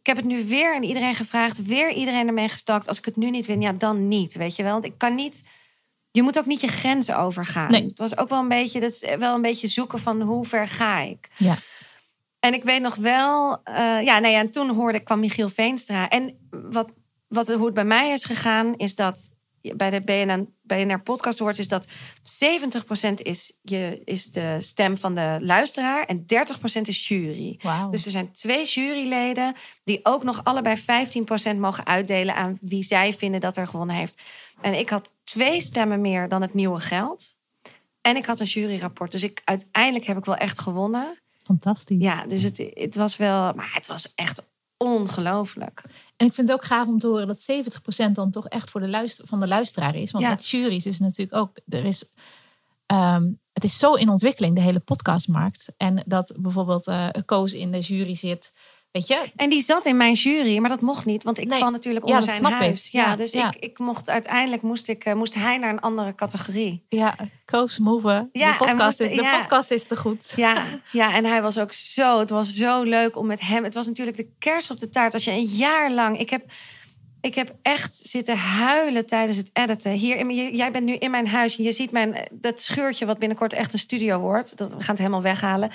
Ik 0.00 0.06
heb 0.14 0.16
het 0.16 0.24
nu 0.24 0.44
weer 0.44 0.74
aan 0.74 0.82
iedereen 0.82 1.14
gevraagd, 1.14 1.66
weer 1.66 1.92
iedereen 1.92 2.26
ermee 2.26 2.48
gestakt. 2.48 2.88
Als 2.88 2.98
ik 2.98 3.04
het 3.04 3.16
nu 3.16 3.30
niet 3.30 3.46
win, 3.46 3.60
ja, 3.60 3.72
dan 3.72 4.08
niet. 4.08 4.34
Weet 4.34 4.56
je 4.56 4.62
wel? 4.62 4.72
Want 4.72 4.84
ik 4.84 4.94
kan 4.98 5.14
niet. 5.14 5.44
Je 6.10 6.22
moet 6.22 6.38
ook 6.38 6.46
niet 6.46 6.60
je 6.60 6.66
grenzen 6.68 7.18
overgaan. 7.18 7.70
Nee. 7.70 7.82
Het 7.86 7.98
was 7.98 8.18
ook 8.18 8.28
wel 8.28 8.38
een 8.38 8.48
beetje, 8.48 8.80
dat 8.80 8.90
is 8.90 9.04
wel 9.18 9.34
een 9.34 9.42
beetje 9.42 9.66
zoeken 9.66 9.98
van 9.98 10.20
hoe 10.22 10.44
ver 10.44 10.66
ga 10.68 10.98
ik. 11.00 11.28
Ja. 11.36 11.56
En 12.46 12.54
ik 12.54 12.64
weet 12.64 12.80
nog 12.80 12.94
wel, 12.94 13.60
eh, 13.64 13.74
ja, 14.02 14.18
nou 14.18 14.28
ja, 14.28 14.38
en 14.38 14.50
toen 14.50 14.70
hoorde 14.70 14.98
ik 14.98 15.04
kwam 15.04 15.20
Michiel 15.20 15.48
Veenstra. 15.48 16.08
En 16.08 16.48
wat, 16.50 16.88
wat, 17.28 17.48
hoe 17.48 17.64
het 17.64 17.74
bij 17.74 17.84
mij 17.84 18.12
is 18.12 18.24
gegaan, 18.24 18.74
is 18.76 18.94
dat 18.94 19.30
bij 19.60 19.90
de 19.90 20.00
BNN, 20.00 20.54
BNR 20.62 21.00
Podcast 21.00 21.40
Awards 21.40 21.58
is 21.58 21.68
dat 21.68 21.86
70% 21.88 23.14
is, 23.14 23.58
je, 23.62 24.02
is 24.04 24.30
de 24.30 24.56
stem 24.58 24.96
van 24.98 25.14
de 25.14 25.38
luisteraar 25.40 26.04
en 26.04 26.24
30% 26.78 26.80
is 26.82 27.08
jury. 27.08 27.58
Wauw. 27.62 27.90
Dus 27.90 28.04
er 28.04 28.10
zijn 28.10 28.32
twee 28.32 28.64
juryleden 28.64 29.54
die 29.84 30.00
ook 30.02 30.22
nog 30.22 30.44
allebei 30.44 30.76
15% 31.54 31.56
mogen 31.58 31.86
uitdelen 31.86 32.34
aan 32.34 32.58
wie 32.60 32.82
zij 32.82 33.12
vinden 33.12 33.40
dat 33.40 33.56
er 33.56 33.66
gewonnen 33.66 33.96
heeft. 33.96 34.22
En 34.60 34.78
ik 34.78 34.88
had 34.88 35.12
twee 35.24 35.60
stemmen 35.60 36.00
meer 36.00 36.28
dan 36.28 36.42
het 36.42 36.54
nieuwe 36.54 36.80
geld. 36.80 37.34
En 38.00 38.16
ik 38.16 38.26
had 38.26 38.40
een 38.40 38.46
juryrapport. 38.46 39.12
Dus 39.12 39.22
ik, 39.22 39.42
uiteindelijk 39.44 40.04
heb 40.04 40.16
ik 40.16 40.24
wel 40.24 40.36
echt 40.36 40.60
gewonnen. 40.60 41.18
Fantastisch. 41.46 42.02
Ja, 42.02 42.26
dus 42.26 42.42
het, 42.42 42.70
het 42.74 42.94
was 42.94 43.16
wel, 43.16 43.52
maar 43.52 43.70
het 43.72 43.86
was 43.86 44.12
echt 44.14 44.42
ongelooflijk. 44.76 45.82
En 46.16 46.26
ik 46.26 46.34
vind 46.34 46.48
het 46.48 46.56
ook 46.56 46.64
gaaf 46.64 46.86
om 46.86 46.98
te 46.98 47.06
horen 47.06 47.26
dat 47.26 47.46
70% 48.08 48.12
dan 48.12 48.30
toch 48.30 48.46
echt 48.48 48.70
voor 48.70 48.80
de 48.80 48.88
luister, 48.88 49.26
van 49.26 49.40
de 49.40 49.46
luisteraar 49.48 49.94
is. 49.94 50.10
Want 50.10 50.24
Ja. 50.24 50.30
met 50.30 50.48
juries 50.48 50.86
is 50.86 50.98
natuurlijk 50.98 51.36
ook, 51.36 51.58
er 51.68 51.84
is, 51.84 52.04
ehm, 52.86 53.30
het 53.52 53.64
is 53.64 53.78
zo 53.78 53.92
in 53.94 54.08
ontwikkeling, 54.08 54.54
de 54.54 54.60
hele 54.60 54.80
podcastmarkt. 54.80 55.72
En 55.76 56.02
dat 56.06 56.34
bijvoorbeeld 56.38 56.86
eh 56.86 57.08
Koos 57.24 57.52
in 57.52 57.70
de 57.72 57.80
jury 57.80 58.14
zit, 58.14 58.52
weet 58.96 59.06
je. 59.06 59.30
En 59.36 59.50
die 59.50 59.62
zat 59.62 59.86
in 59.86 59.96
mijn 59.96 60.12
jury, 60.12 60.58
maar 60.58 60.70
dat 60.70 60.80
mocht 60.80 61.04
niet, 61.04 61.24
want 61.24 61.38
ik 61.38 61.46
Nee. 61.48 61.58
val 61.58 61.70
natuurlijk 61.70 62.06
onder 62.06 62.22
zijn 62.22 62.44
huis. 62.44 62.88
Ja, 62.92 63.04
Ja, 63.06 63.16
dus 63.16 63.32
ja. 63.32 63.48
Ik, 63.48 63.56
ik 63.70 63.78
mocht 63.78 64.08
uiteindelijk 64.10 64.62
moest 64.62 64.88
ik 64.88 65.04
eh, 65.04 65.14
moest 65.14 65.34
hij 65.34 65.58
naar 65.58 65.70
een 65.70 65.80
andere 65.80 66.14
categorie. 66.14 66.84
Ja, 66.88 67.16
Koos 67.44 67.78
move. 67.78 68.28
Ja, 68.32 68.50
de, 68.50 68.56
podcast, 68.56 68.78
moest- 69.00 69.10
is, 69.10 69.16
de 69.16 69.36
podcast 69.38 69.70
is 69.70 69.84
te 69.84 69.96
goed. 69.96 70.32
Ja, 70.36 70.62
ja, 70.92 71.14
en 71.14 71.24
hij 71.24 71.42
was 71.42 71.58
ook 71.58 71.72
zo. 71.72 72.18
Het 72.18 72.30
was 72.30 72.54
zo 72.54 72.82
leuk 72.82 73.16
om 73.16 73.26
met 73.26 73.40
hem. 73.40 73.64
Het 73.64 73.74
was 73.74 73.86
natuurlijk 73.86 74.16
de 74.16 74.28
kers 74.38 74.70
op 74.70 74.78
de 74.78 74.90
taart. 74.90 75.14
Als 75.14 75.24
je 75.24 75.30
een 75.30 75.44
jaar 75.44 75.90
lang. 75.92 76.18
Ik 76.18 76.30
heb, 76.30 76.50
ik 77.26 77.34
heb 77.34 77.54
echt 77.62 78.00
zitten 78.04 78.36
huilen 78.36 79.06
tijdens 79.06 79.38
het 79.38 79.50
editen. 79.52 79.90
Hier, 79.90 80.16
in, 80.16 80.56
jij 80.56 80.70
bent 80.70 80.84
nu 80.84 80.94
in 80.94 81.10
mijn 81.10 81.28
huis. 81.28 81.56
en 81.56 81.64
Je 81.64 81.72
ziet 81.72 81.90
mijn 81.90 82.16
dat 82.32 82.60
schuurtje 82.62 83.06
wat 83.06 83.18
binnenkort 83.18 83.52
echt 83.52 83.72
een 83.72 83.78
studio 83.78 84.18
wordt. 84.18 84.56
Dat, 84.56 84.68
we 84.68 84.76
gaan 84.78 84.88
het 84.88 84.98
helemaal 84.98 85.22
weghalen. 85.22 85.70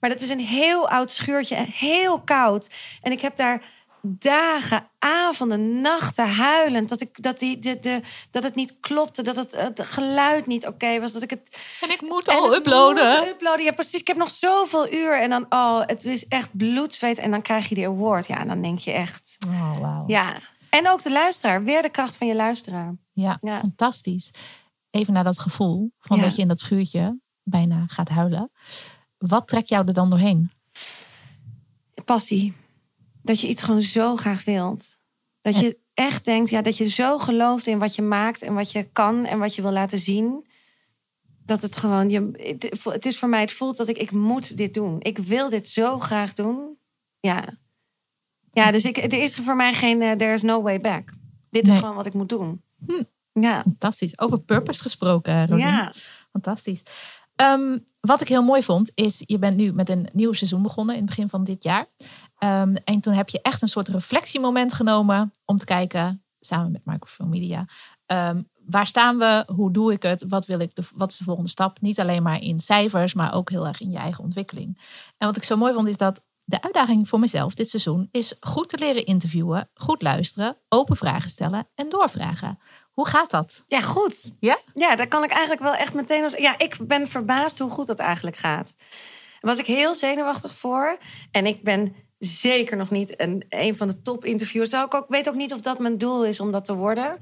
Maar 0.00 0.10
dat 0.10 0.20
is 0.20 0.30
een 0.30 0.40
heel 0.40 0.88
oud 0.88 1.12
schuurtje 1.12 1.54
en 1.54 1.66
heel 1.72 2.20
koud. 2.20 2.70
En 3.02 3.12
ik 3.12 3.20
heb 3.20 3.36
daar 3.36 3.62
dagen, 4.08 4.88
avonden, 4.98 5.80
nachten 5.80 6.28
huilend 6.28 6.88
dat 6.88 7.00
ik 7.00 7.22
dat 7.22 7.38
die 7.38 7.58
de, 7.58 7.78
de 7.80 8.00
dat 8.30 8.42
het 8.42 8.54
niet 8.54 8.74
klopte, 8.80 9.22
dat 9.22 9.36
het, 9.36 9.56
het 9.56 9.80
geluid 9.84 10.46
niet 10.46 10.66
oké 10.66 11.00
was, 11.00 11.12
dat 11.12 11.22
ik 11.22 11.30
het 11.30 11.58
En 11.80 11.90
ik 11.90 12.00
moet 12.00 12.28
al 12.28 12.54
uploaden. 12.54 13.18
moet 13.18 13.28
uploaden. 13.28 13.64
Ja, 13.64 13.72
precies. 13.72 14.00
Ik 14.00 14.06
heb 14.06 14.16
nog 14.16 14.30
zoveel 14.30 14.92
uur. 14.92 15.20
En 15.20 15.30
dan, 15.30 15.46
oh, 15.48 15.80
het 15.86 16.04
is 16.04 16.28
echt 16.28 16.56
bloedzweet. 16.56 17.18
En 17.18 17.30
dan 17.30 17.42
krijg 17.42 17.68
je 17.68 17.74
die 17.74 17.86
award. 17.86 18.26
Ja, 18.26 18.38
en 18.38 18.48
dan 18.48 18.62
denk 18.62 18.78
je 18.78 18.92
echt, 18.92 19.38
Oh, 19.48 19.76
wauw. 19.80 20.04
ja. 20.06 20.36
En 20.76 20.88
ook 20.88 21.02
de 21.02 21.12
luisteraar. 21.12 21.64
Weer 21.64 21.82
de 21.82 21.90
kracht 21.90 22.16
van 22.16 22.26
je 22.26 22.34
luisteraar. 22.34 22.96
Ja, 23.12 23.38
Ja. 23.40 23.58
fantastisch. 23.58 24.30
Even 24.90 25.12
naar 25.12 25.24
dat 25.24 25.38
gevoel 25.38 25.92
van 25.98 26.16
Ja. 26.16 26.22
dat 26.22 26.36
je 26.36 26.42
in 26.42 26.48
dat 26.48 26.60
schuurtje 26.60 27.20
bijna 27.42 27.84
gaat 27.86 28.08
huilen. 28.08 28.50
Wat 29.18 29.48
trekt 29.48 29.68
jou 29.68 29.86
er 29.86 29.94
dan 29.94 30.10
doorheen? 30.10 30.50
Passie. 32.04 32.54
Dat 33.22 33.40
je 33.40 33.48
iets 33.48 33.62
gewoon 33.62 33.82
zo 33.82 34.16
graag 34.16 34.44
wilt. 34.44 34.96
Dat 35.40 35.58
je 35.58 35.78
echt 35.94 36.24
denkt, 36.24 36.50
ja, 36.50 36.62
dat 36.62 36.76
je 36.76 36.88
zo 36.88 37.18
gelooft 37.18 37.66
in 37.66 37.78
wat 37.78 37.94
je 37.94 38.02
maakt 38.02 38.42
en 38.42 38.54
wat 38.54 38.72
je 38.72 38.82
kan 38.82 39.24
en 39.24 39.38
wat 39.38 39.54
je 39.54 39.62
wil 39.62 39.72
laten 39.72 39.98
zien. 39.98 40.46
Dat 41.44 41.62
het 41.62 41.76
gewoon, 41.76 42.10
je, 42.10 42.30
het 42.90 43.06
is 43.06 43.18
voor 43.18 43.28
mij, 43.28 43.40
het 43.40 43.52
voelt 43.52 43.76
dat 43.76 43.88
ik, 43.88 43.98
ik 43.98 44.10
moet 44.10 44.56
dit 44.56 44.74
doen. 44.74 44.96
Ik 45.00 45.18
wil 45.18 45.48
dit 45.48 45.68
zo 45.68 45.98
graag 45.98 46.32
doen. 46.32 46.78
Ja. 47.20 47.58
Ja, 48.56 48.70
dus 48.70 48.84
ik, 48.84 48.96
er 48.96 49.22
is 49.22 49.36
voor 49.36 49.56
mij 49.56 49.74
geen, 49.74 50.02
eh, 50.02 50.12
there 50.12 50.32
is 50.32 50.42
no 50.42 50.62
way 50.62 50.80
back. 50.80 51.12
Dit 51.50 51.68
is 51.68 51.76
gewoon 51.76 51.94
wat 51.94 52.06
ik 52.06 52.14
moet 52.14 52.28
doen. 52.28 52.62
Hm. 52.86 53.02
Ja. 53.32 53.62
Fantastisch. 53.62 54.18
Over 54.18 54.40
purpose 54.40 54.82
gesproken, 54.82 55.40
Rodin. 55.40 55.58
Ja. 55.58 55.92
Fantastisch. 56.30 56.82
Ehm, 57.34 57.78
wat 58.00 58.20
ik 58.20 58.28
heel 58.28 58.42
mooi 58.42 58.62
vond, 58.62 58.90
is 58.94 59.22
je 59.26 59.38
bent 59.38 59.56
nu 59.56 59.72
met 59.72 59.88
een 59.88 60.08
nieuw 60.12 60.32
seizoen 60.32 60.62
begonnen 60.62 60.94
in 60.94 61.00
het 61.00 61.10
begin 61.10 61.28
van 61.28 61.44
dit 61.44 61.64
jaar. 61.64 61.86
Ehm, 62.38 62.74
en 62.84 63.00
toen 63.00 63.12
heb 63.12 63.28
je 63.28 63.42
echt 63.42 63.62
een 63.62 63.68
soort 63.68 63.88
reflectiemoment 63.88 64.72
genomen 64.72 65.32
om 65.44 65.58
te 65.58 65.64
kijken, 65.64 66.22
samen 66.40 66.72
met 66.72 66.84
Microphone 66.84 67.30
Media, 67.30 67.66
ehm, 68.06 68.42
waar 68.66 68.86
staan 68.86 69.18
we? 69.18 69.44
Hoe 69.54 69.72
doe 69.72 69.92
ik 69.92 70.02
het? 70.02 70.24
Wat, 70.28 70.46
wil 70.46 70.60
ik 70.60 70.74
de, 70.74 70.82
wat 70.94 71.10
is 71.10 71.16
de 71.16 71.24
volgende 71.24 71.50
stap? 71.50 71.80
Niet 71.80 72.00
alleen 72.00 72.22
maar 72.22 72.40
in 72.40 72.60
cijfers, 72.60 73.14
maar 73.14 73.34
ook 73.34 73.50
heel 73.50 73.66
erg 73.66 73.80
in 73.80 73.90
je 73.90 73.98
eigen 73.98 74.24
ontwikkeling. 74.24 74.78
En 75.18 75.26
wat 75.26 75.36
ik 75.36 75.42
zo 75.42 75.56
mooi 75.56 75.72
vond, 75.72 75.88
is 75.88 75.96
dat 75.96 76.22
De 76.48 76.62
uitdaging 76.62 77.08
voor 77.08 77.18
mezelf 77.18 77.54
dit 77.54 77.70
seizoen 77.70 78.08
is 78.10 78.36
goed 78.40 78.68
te 78.68 78.78
leren 78.78 79.06
interviewen, 79.06 79.70
goed 79.74 80.02
luisteren, 80.02 80.56
open 80.68 80.96
vragen 80.96 81.30
stellen 81.30 81.68
en 81.74 81.88
doorvragen. 81.88 82.58
Hoe 82.92 83.06
gaat 83.08 83.30
dat? 83.30 83.64
Ja, 83.66 83.80
goed. 83.80 84.30
Ja? 84.40 84.58
Ja, 84.74 84.96
daar 84.96 85.08
kan 85.08 85.24
ik 85.24 85.30
eigenlijk 85.30 85.62
wel 85.62 85.74
echt 85.74 85.94
meteen... 85.94 86.24
op- 86.24 86.38
Ja, 86.38 86.58
ik 86.58 86.76
ben 86.86 87.08
verbaasd 87.08 87.58
hoe 87.58 87.70
goed 87.70 87.86
dat 87.86 87.98
eigenlijk 87.98 88.36
gaat. 88.36 88.74
Daar 88.76 89.50
was 89.54 89.58
ik 89.58 89.66
heel 89.66 89.94
zenuwachtig 89.94 90.54
voor. 90.54 90.98
En 91.30 91.46
ik 91.46 91.62
ben 91.62 91.94
zeker 92.18 92.76
nog 92.76 92.90
niet 92.90 93.20
een, 93.20 93.44
een 93.48 93.76
van 93.76 93.88
de 93.88 94.02
top 94.02 94.24
interviewers. 94.24 94.70
Zou 94.70 94.86
ik 94.86 94.94
ook 94.94 95.08
weet 95.08 95.28
ook 95.28 95.34
niet 95.34 95.52
of 95.52 95.60
dat 95.60 95.78
mijn 95.78 95.98
doel 95.98 96.24
is 96.24 96.40
om 96.40 96.52
dat 96.52 96.64
te 96.64 96.74
worden. 96.74 97.18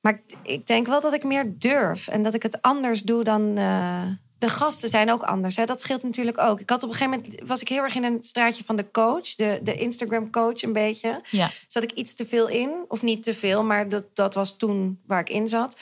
Maar 0.00 0.12
ik, 0.12 0.36
ik 0.42 0.66
denk 0.66 0.86
wel 0.86 1.00
dat 1.00 1.12
ik 1.12 1.24
meer 1.24 1.58
durf. 1.58 2.08
En 2.08 2.22
dat 2.22 2.34
ik 2.34 2.42
het 2.42 2.62
anders 2.62 3.02
doe 3.02 3.24
dan... 3.24 3.56
eh, 3.58 4.02
de 4.38 4.48
gasten 4.48 4.88
zijn 4.88 5.10
ook 5.12 5.22
anders. 5.22 5.56
Hè? 5.56 5.64
Dat 5.64 5.80
scheelt 5.80 6.02
natuurlijk 6.02 6.38
ook. 6.38 6.60
Ik 6.60 6.70
had 6.70 6.82
op 6.82 6.88
een 6.88 6.94
gegeven 6.96 7.20
moment 7.22 7.48
was 7.48 7.60
ik 7.60 7.68
heel 7.68 7.82
erg 7.82 7.94
in 7.94 8.04
een 8.04 8.18
straatje 8.22 8.64
van 8.64 8.76
de 8.76 8.90
coach, 8.90 9.34
de, 9.34 9.60
de 9.62 9.74
Instagram 9.74 10.30
coach 10.30 10.62
een 10.62 10.72
beetje 10.72 11.20
Ja. 11.30 11.50
zat 11.66 11.82
ik 11.82 11.92
iets 11.92 12.14
te 12.14 12.26
veel 12.26 12.48
in. 12.48 12.70
Of 12.88 13.02
niet 13.02 13.22
te 13.22 13.34
veel, 13.34 13.64
maar 13.64 13.88
dat, 13.88 14.04
dat 14.14 14.34
was 14.34 14.56
toen 14.56 15.00
waar 15.06 15.20
ik 15.20 15.28
in 15.30 15.48
zat. 15.48 15.76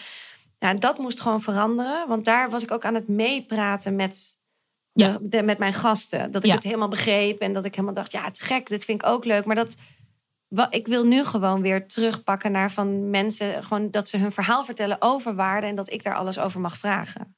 Nou, 0.59 0.79
dat 0.79 0.99
moest 0.99 1.21
gewoon 1.21 1.41
veranderen. 1.41 2.09
Want 2.09 2.25
daar 2.25 2.51
was 2.51 2.63
ik 2.63 2.71
ook 2.71 2.85
aan 2.85 2.95
het 2.95 3.09
meepraten 3.09 3.97
met, 3.97 4.39
de, 4.93 5.05
Ja. 5.05 5.19
de- 5.21 5.43
met 5.43 5.59
mijn 5.59 5.73
gasten. 5.73 6.33
Dat 6.33 6.43
ik 6.43 6.49
Ja. 6.49 6.55
het 6.55 6.65
helemaal 6.65 6.89
begreep. 6.89 7.41
En 7.41 7.53
dat 7.53 7.65
ik 7.65 7.75
helemaal 7.75 7.95
dacht, 7.95 8.13
ja, 8.13 8.25
het 8.25 8.41
gek, 8.41 8.69
dit 8.69 8.85
vind 8.85 9.03
ik 9.03 9.09
ook 9.09 9.25
leuk. 9.25 9.45
Maar 9.45 9.57
dat, 9.57 9.75
ik 10.71 10.87
wil 10.87 11.05
nu 11.07 11.25
gewoon 11.25 11.61
weer 11.63 11.87
terugpakken 11.89 12.53
naar 12.53 12.71
van 12.71 13.11
mensen... 13.11 13.65
Gewoon 13.65 13.91
dat 13.91 14.09
ze 14.09 14.17
hun 14.17 14.33
verhaal 14.33 14.65
vertellen 14.65 14.97
over 15.01 15.35
waarde... 15.35 15.67
en 15.67 15.75
dat 15.75 15.93
ik 15.93 16.03
daar 16.03 16.15
alles 16.17 16.39
over 16.39 16.61
mag 16.61 16.77
vragen. 16.77 17.37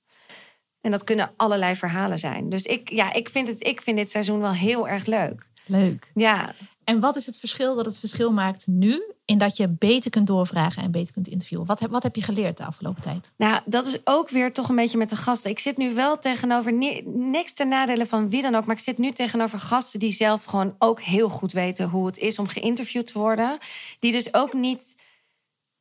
En 0.87 0.93
dat 0.93 1.05
kunnen 1.05 1.31
allerlei 1.37 1.77
verhalen 1.77 2.19
zijn. 2.19 2.49
Dus 2.49 2.63
ik, 2.63 2.91
ja, 2.91 3.13
ik, 3.13 3.29
vind 3.29 3.49
het, 3.49 3.67
ik 3.67 3.81
vind 3.81 3.97
dit 3.97 4.11
seizoen 4.11 4.41
wel 4.41 4.53
heel 4.53 4.89
erg 4.89 5.07
leuk. 5.07 5.49
Leuk. 5.67 6.11
Ja, 6.15 6.55
En 6.85 7.01
wat 7.01 7.17
is 7.17 7.27
het 7.27 7.39
verschil 7.39 7.75
dat 7.75 7.85
het 7.87 7.99
verschil 7.99 8.33
maakt 8.33 8.67
nu 8.67 9.03
in 9.25 9.39
dat 9.39 9.57
je 9.57 9.69
beter 9.69 10.11
kunt 10.11 10.27
doorvragen 10.27 10.83
en 10.83 10.91
beter 10.91 11.13
kunt 11.13 11.29
interviewen? 11.29 11.67
Wat 11.67 11.81
heb, 11.81 11.91
wat 11.91 12.03
heb 12.03 12.17
je 12.17 12.23
geleerd 12.23 12.57
de 12.57 12.65
afgelopen 12.65 13.03
tijd? 13.03 13.33
Nou, 13.37 13.61
dat 13.65 13.87
is 13.87 13.99
ook 14.05 14.29
weer 14.29 14.53
toch 14.53 14.69
een 14.69 14.77
beetje 14.77 14.99
met 14.99 15.09
de 15.09 15.17
gasten. 15.17 15.51
Ik 15.51 15.59
zit 15.59 15.77
nu 15.77 15.95
wel 15.95 16.19
tegenover 16.19 16.73
ni- 16.73 17.03
niks 17.05 17.53
ten 17.53 17.69
nadele 17.69 18.07
van 18.07 18.31
wie 18.31 18.43
dan 18.43 18.55
ook, 18.55 18.67
maar 18.67 18.77
ik 18.77 18.83
zit 18.83 18.99
nu 18.99 19.11
tegenover 19.11 19.59
gasten 19.59 20.01
die 20.01 20.13
zelf 20.13 20.45
gewoon 20.45 20.75
ook 20.79 21.01
heel 21.01 21.29
goed 21.29 21.53
weten 21.53 21.89
hoe 21.89 22.07
het 22.07 22.19
is 22.19 22.39
om 22.39 22.47
geïnterviewd 22.47 23.07
te 23.07 23.19
worden. 23.19 23.59
Die 23.99 24.13
dus 24.13 24.35
ook 24.35 24.53
niet 24.53 24.97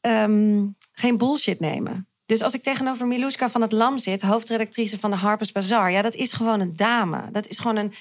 ehm, 0.01 0.65
geen 0.91 1.17
bullshit 1.17 1.59
nemen. 1.59 2.07
Dus 2.25 2.41
als 2.41 2.53
ik 2.53 2.63
tegenover 2.63 3.07
Miluska 3.07 3.49
van 3.49 3.61
het 3.61 3.71
Lam 3.71 3.97
zit, 3.97 4.21
hoofdredactrice 4.21 4.99
van 4.99 5.11
de 5.11 5.17
Harper's 5.17 5.51
Bazaar, 5.51 5.91
ja, 5.91 6.01
dat 6.01 6.15
is 6.15 6.31
gewoon 6.31 6.59
een 6.59 6.75
dame. 6.75 7.31
Dat 7.31 7.47
is 7.47 7.57
gewoon 7.57 7.75
een 7.75 7.93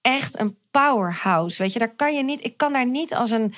echt 0.00 0.38
een 0.40 0.58
powerhouse. 0.70 1.62
Weet 1.62 1.72
je, 1.72 1.78
daar 1.78 1.94
kan 1.94 2.14
je 2.14 2.22
niet. 2.22 2.44
Ik 2.44 2.56
kan 2.56 2.72
daar 2.72 2.86
niet 2.86 3.14
als 3.14 3.30
een 3.30 3.54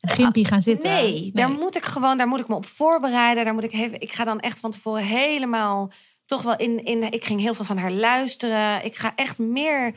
gimpie 0.00 0.46
gaan 0.46 0.62
zitten? 0.62 0.90
Nee, 0.90 1.30
daar 1.32 1.50
moet 1.50 1.76
ik 1.76 1.84
gewoon, 1.84 2.16
daar 2.16 2.28
moet 2.28 2.40
ik 2.40 2.48
me 2.48 2.54
op 2.54 2.66
voorbereiden. 2.66 3.44
Daar 3.44 3.54
moet 3.54 3.64
ik, 3.64 3.72
even, 3.72 4.00
ik 4.00 4.12
ga 4.12 4.24
dan 4.24 4.40
echt 4.40 4.58
van 4.58 4.70
tevoren 4.70 5.04
helemaal 5.04 5.92
toch 6.26 6.42
wel 6.42 6.56
in, 6.56 6.84
in. 6.84 7.12
Ik 7.12 7.24
ging 7.24 7.40
heel 7.40 7.54
veel 7.54 7.64
van 7.64 7.78
haar 7.78 7.92
luisteren. 7.92 8.84
Ik 8.84 8.96
ga 8.96 9.12
echt 9.16 9.38
meer 9.38 9.94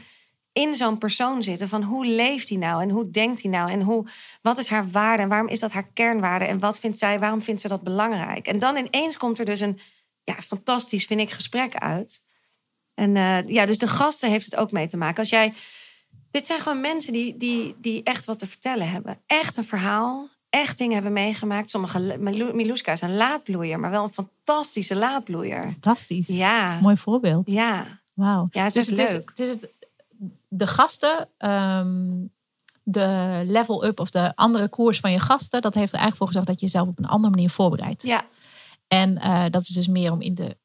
in 0.58 0.76
zo'n 0.76 0.98
persoon 0.98 1.44
zitten 1.44 1.68
van 1.70 1.84
hoe 1.84 2.06
leeft 2.06 2.50
hij 2.50 2.58
nou 2.58 2.82
en 2.82 2.90
hoe 2.90 3.12
denkt 3.12 3.42
hij 3.42 3.52
nou 3.52 3.72
en 3.72 3.82
hoe, 3.82 4.06
wat 4.42 4.58
is 4.58 4.68
haar 4.68 4.90
waarde 4.90 5.24
en 5.24 5.30
waarom 5.30 5.48
is 5.48 5.60
dat 5.60 5.72
haar 5.72 5.88
kernwaarde 5.94 6.46
en 6.46 6.60
wat 6.60 6.80
vindt 6.80 6.98
zij, 6.98 7.20
waarom 7.20 7.42
vindt 7.42 7.62
ze 7.62 7.68
dat 7.68 7.82
belangrijk? 7.84 8.48
En 8.48 8.60
dan 8.60 8.76
ineens 8.78 9.18
komt 9.18 9.40
er 9.40 9.46
dus 9.46 9.60
een 9.60 9.80
ja, 10.24 10.34
fantastisch, 10.34 11.06
vind 11.06 11.20
ik, 11.20 11.32
gesprek 11.32 11.76
uit. 11.76 12.24
En 12.94 13.16
eh, 13.16 13.48
ja, 13.48 13.66
dus 13.66 13.78
de 13.78 13.88
gasten 13.88 14.30
heeft 14.30 14.46
het 14.46 14.56
ook 14.56 14.72
mee 14.72 14.88
te 14.88 14.98
maken. 14.98 15.18
Als 15.20 15.30
jij 15.30 15.54
dit 16.32 16.46
zijn 16.46 16.60
gewoon 16.60 16.82
mensen 16.82 17.14
die, 17.14 17.38
die, 17.38 17.76
die 17.82 18.04
echt 18.04 18.26
wat 18.26 18.40
te 18.40 18.48
vertellen 18.48 18.90
hebben. 18.90 19.20
Echt 19.26 19.58
een 19.58 19.66
verhaal. 19.66 20.30
Echt 20.50 20.78
dingen 20.78 20.94
hebben 20.94 21.14
meegemaakt. 21.14 21.70
Sommige, 21.70 22.18
Milu- 22.20 22.54
Miluska 22.54 22.92
is 22.92 23.02
een 23.02 23.16
laadbloeier, 23.16 23.80
maar 23.80 23.92
wel 23.92 24.04
een 24.04 24.10
fantastische 24.14 24.96
laadbloeier. 24.96 25.64
Fantastisch. 25.64 26.28
Ja, 26.28 26.80
Mooi 26.80 26.98
voorbeeld. 26.98 27.52
ja. 27.52 28.00
Wauw. 28.14 28.48
Ja, 28.52 28.64
het 28.64 28.74
dus 28.74 28.84
is 28.92 29.00
het 29.00 29.10
is, 29.10 29.14
het 29.16 29.40
is 29.40 29.50
het, 29.50 29.74
de 30.48 30.68
gasten, 30.68 31.30
ehm, 31.38 32.26
de 32.84 33.42
level 33.46 33.86
up 33.86 34.00
of 34.00 34.10
de 34.10 34.36
andere 34.36 34.70
koers 34.70 35.00
van 35.00 35.12
je 35.12 35.20
gasten, 35.20 35.62
dat 35.62 35.74
heeft 35.74 35.94
er 35.94 36.00
eigenlijk 36.00 36.18
voor 36.18 36.28
gezorgd 36.28 36.48
dat 36.48 36.60
je 36.60 36.66
jezelf 36.66 36.88
op 36.88 36.98
een 37.00 37.06
andere 37.06 37.34
manier 37.34 37.50
voorbereidt. 37.50 38.04
Ja, 38.04 38.26
En 38.88 39.18
eh, 39.18 39.46
dat 39.50 39.62
is 39.62 39.68
dus 39.68 39.88
meer 39.88 40.12
om 40.12 40.22
in 40.22 40.36
de 40.36 40.58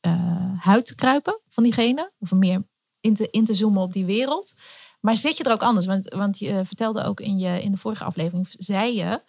eh, 0.00 0.60
huid 0.60 0.86
te 0.86 0.94
kruipen 0.94 1.40
van 1.48 1.62
diegene. 1.62 2.12
Of 2.18 2.32
meer 2.32 2.62
in 3.00 3.14
te, 3.14 3.28
in 3.30 3.44
te 3.44 3.54
zoomen 3.54 3.82
op 3.82 3.92
die 3.92 4.04
wereld. 4.04 4.54
Maar 5.00 5.16
zit 5.16 5.36
je 5.36 5.44
er 5.44 5.52
ook 5.52 5.62
anders? 5.62 5.86
Want, 5.86 6.14
want 6.14 6.38
je 6.38 6.50
eh, 6.50 6.60
vertelde 6.64 7.02
ook 7.02 7.20
in, 7.20 7.38
je, 7.38 7.62
in 7.62 7.70
de 7.72 7.78
vorige 7.78 8.04
aflevering, 8.04 8.46
zei 8.58 8.96
je, 8.96 9.22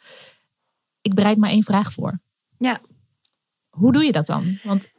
ik 1.02 1.14
bereid 1.14 1.38
maar 1.38 1.50
één 1.50 1.64
vraag 1.64 1.94
voor. 1.94 2.20
ja. 2.58 2.82
Hoe 3.72 3.94
doe 3.94 4.04
je 4.04 4.12
dat 4.12 4.26
dan? 4.26 4.58
Want 4.64 4.91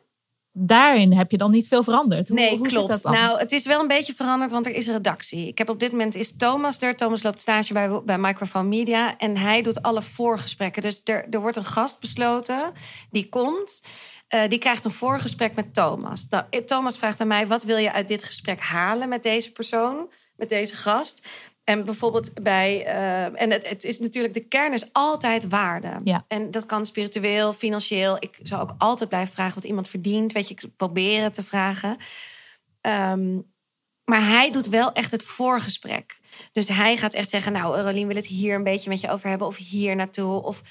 daarin 0.52 1.12
heb 1.12 1.30
je 1.30 1.36
dan 1.36 1.50
niet 1.50 1.68
veel 1.68 1.82
veranderd. 1.82 2.28
Hoe, 2.28 2.38
nee, 2.38 2.56
hoe 2.56 2.66
klopt. 2.66 2.90
Zit 2.90 3.02
dat 3.02 3.02
dan? 3.02 3.12
nou, 3.22 3.38
het 3.38 3.52
is 3.52 3.66
wel 3.66 3.80
een 3.80 3.88
beetje 3.88 4.14
veranderd, 4.14 4.50
want 4.50 4.66
er 4.66 4.74
is 4.74 4.86
een 4.86 4.92
redactie. 4.94 5.46
Ik 5.46 5.58
heb 5.58 5.68
op 5.68 5.80
dit 5.80 5.90
moment 5.90 6.14
is 6.14 6.36
Thomas 6.36 6.80
er. 6.80 6.96
Thomas 6.96 7.22
loopt 7.22 7.40
stage 7.40 7.72
bij, 7.72 8.02
bij 8.04 8.18
Microphone 8.18 8.68
Media. 8.68 9.18
En 9.18 9.36
hij 9.36 9.62
doet 9.62 9.82
alle 9.82 10.02
voorgesprekken. 10.02 10.82
Dus 10.82 11.00
er, 11.04 11.26
er 11.30 11.40
wordt 11.40 11.56
een 11.56 11.64
gast 11.64 12.00
besloten. 12.00 12.72
Die 13.10 13.28
komt. 13.28 13.82
eh, 14.28 14.48
die 14.48 14.58
krijgt 14.58 14.84
een 14.84 14.90
voorgesprek 14.90 15.54
met 15.54 15.74
Thomas. 15.74 16.26
Nou, 16.30 16.44
eh, 16.50 16.60
Thomas 16.60 16.98
vraagt 16.98 17.20
aan 17.20 17.26
mij: 17.26 17.46
wat 17.46 17.62
wil 17.62 17.76
je 17.76 17.92
uit 17.92 18.08
dit 18.08 18.24
gesprek 18.24 18.60
halen 18.60 19.08
met 19.08 19.22
deze 19.22 19.52
persoon, 19.52 20.10
met 20.36 20.48
deze 20.48 20.76
gast? 20.76 21.26
En 21.64 21.84
bijvoorbeeld 21.84 22.42
bij. 22.42 22.84
eh, 22.86 23.42
en 23.42 23.50
het, 23.50 23.68
het 23.68 23.84
is 23.84 23.98
natuurlijk, 23.98 24.34
de 24.34 24.48
kern 24.48 24.72
is 24.72 24.92
altijd 24.92 25.48
waarde. 25.48 25.98
Ja. 26.02 26.24
En 26.28 26.50
dat 26.50 26.66
kan 26.66 26.86
spiritueel, 26.86 27.52
financieel. 27.52 28.16
Ik 28.18 28.38
zou 28.42 28.62
ook 28.62 28.74
altijd 28.78 29.08
blijven 29.08 29.34
vragen 29.34 29.54
wat 29.54 29.64
iemand 29.64 29.88
verdient. 29.88 30.32
Weet 30.32 30.48
je, 30.48 30.54
ik 30.54 30.76
probeer 30.76 31.22
het 31.22 31.34
te 31.34 31.42
vragen. 31.42 31.96
Ehm, 32.80 33.38
maar 34.04 34.26
hij 34.26 34.50
doet 34.50 34.68
wel 34.68 34.92
echt 34.92 35.10
het 35.10 35.22
voorgesprek. 35.22 36.18
Dus 36.52 36.68
hij 36.68 36.96
gaat 36.96 37.12
echt 37.12 37.30
zeggen: 37.30 37.52
Nou, 37.52 37.80
Rolien 37.80 38.06
wil 38.06 38.16
het 38.16 38.26
hier 38.26 38.54
een 38.54 38.64
beetje 38.64 38.90
met 38.90 39.00
je 39.00 39.10
over 39.10 39.28
hebben, 39.28 39.46
of 39.46 39.56
hier 39.56 39.96
naartoe. 39.96 40.42
Of 40.42 40.62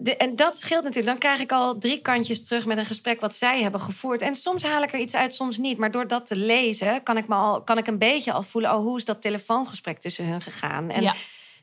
de, 0.00 0.16
en 0.16 0.36
dat 0.36 0.58
scheelt 0.58 0.82
natuurlijk. 0.84 1.06
Dan 1.06 1.18
krijg 1.18 1.40
ik 1.40 1.52
al 1.52 1.78
drie 1.78 2.02
kantjes 2.02 2.44
terug 2.44 2.66
met 2.66 2.78
een 2.78 2.86
gesprek 2.86 3.20
wat 3.20 3.36
zij 3.36 3.62
hebben 3.62 3.80
gevoerd. 3.80 4.22
En 4.22 4.36
soms 4.36 4.62
haal 4.62 4.82
ik 4.82 4.92
er 4.92 5.00
iets 5.00 5.14
uit, 5.14 5.34
soms 5.34 5.58
niet. 5.58 5.78
Maar 5.78 5.90
door 5.90 6.06
dat 6.06 6.26
te 6.26 6.36
lezen 6.36 7.02
kan 7.02 7.16
ik, 7.16 7.28
me 7.28 7.34
al, 7.34 7.62
kan 7.62 7.78
ik 7.78 7.86
een 7.86 7.98
beetje 7.98 8.32
al 8.32 8.42
voelen: 8.42 8.74
oh, 8.74 8.80
hoe 8.80 8.96
is 8.96 9.04
dat 9.04 9.22
telefoongesprek 9.22 10.00
tussen 10.00 10.26
hun 10.26 10.42
gegaan? 10.42 10.90
En 10.90 11.02
Ja. 11.02 11.14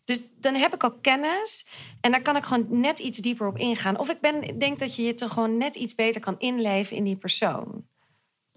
Dus 0.06 0.24
dan 0.40 0.56
heb 0.56 0.74
ik 0.74 0.84
al 0.84 0.92
kennis 0.92 1.66
en 2.02 2.12
daar 2.12 2.22
kan 2.22 2.36
ik 2.36 2.44
gewoon 2.44 2.66
net 2.70 3.00
iets 3.00 3.18
dieper 3.18 3.48
op 3.48 3.58
ingaan. 3.58 4.00
Of 4.00 4.10
ik 4.10 4.20
ben, 4.20 4.58
denk 4.60 4.80
dat 4.80 4.96
je 4.96 5.04
je 5.04 5.16
toch 5.16 5.34
gewoon 5.34 5.58
net 5.58 5.76
iets 5.76 5.96
beter 5.96 6.22
kan 6.22 6.36
inleven 6.38 6.98
in 6.98 7.04
die 7.04 7.16
persoon. 7.16 7.86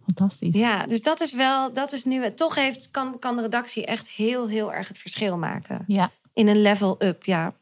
Fantastisch. 0.04 0.56
Ja, 0.56 0.86
dus 0.86 1.02
dat 1.02 1.20
is 1.20 1.32
wel, 1.32 1.72
dat 1.72 1.92
is 1.92 2.04
nu, 2.04 2.34
toch 2.34 2.54
heeft, 2.54 2.90
kan, 2.90 3.18
kan 3.18 3.36
de 3.36 3.42
redactie 3.42 3.86
echt 3.86 4.08
heel, 4.08 4.48
heel 4.48 4.72
erg 4.72 4.88
het 4.88 4.98
verschil 4.98 5.38
maken. 5.38 5.84
Ja. 5.86 6.10
In 6.32 6.48
een 6.48 6.62
level 6.62 6.96
up, 6.98 7.24
ja. 7.24 7.54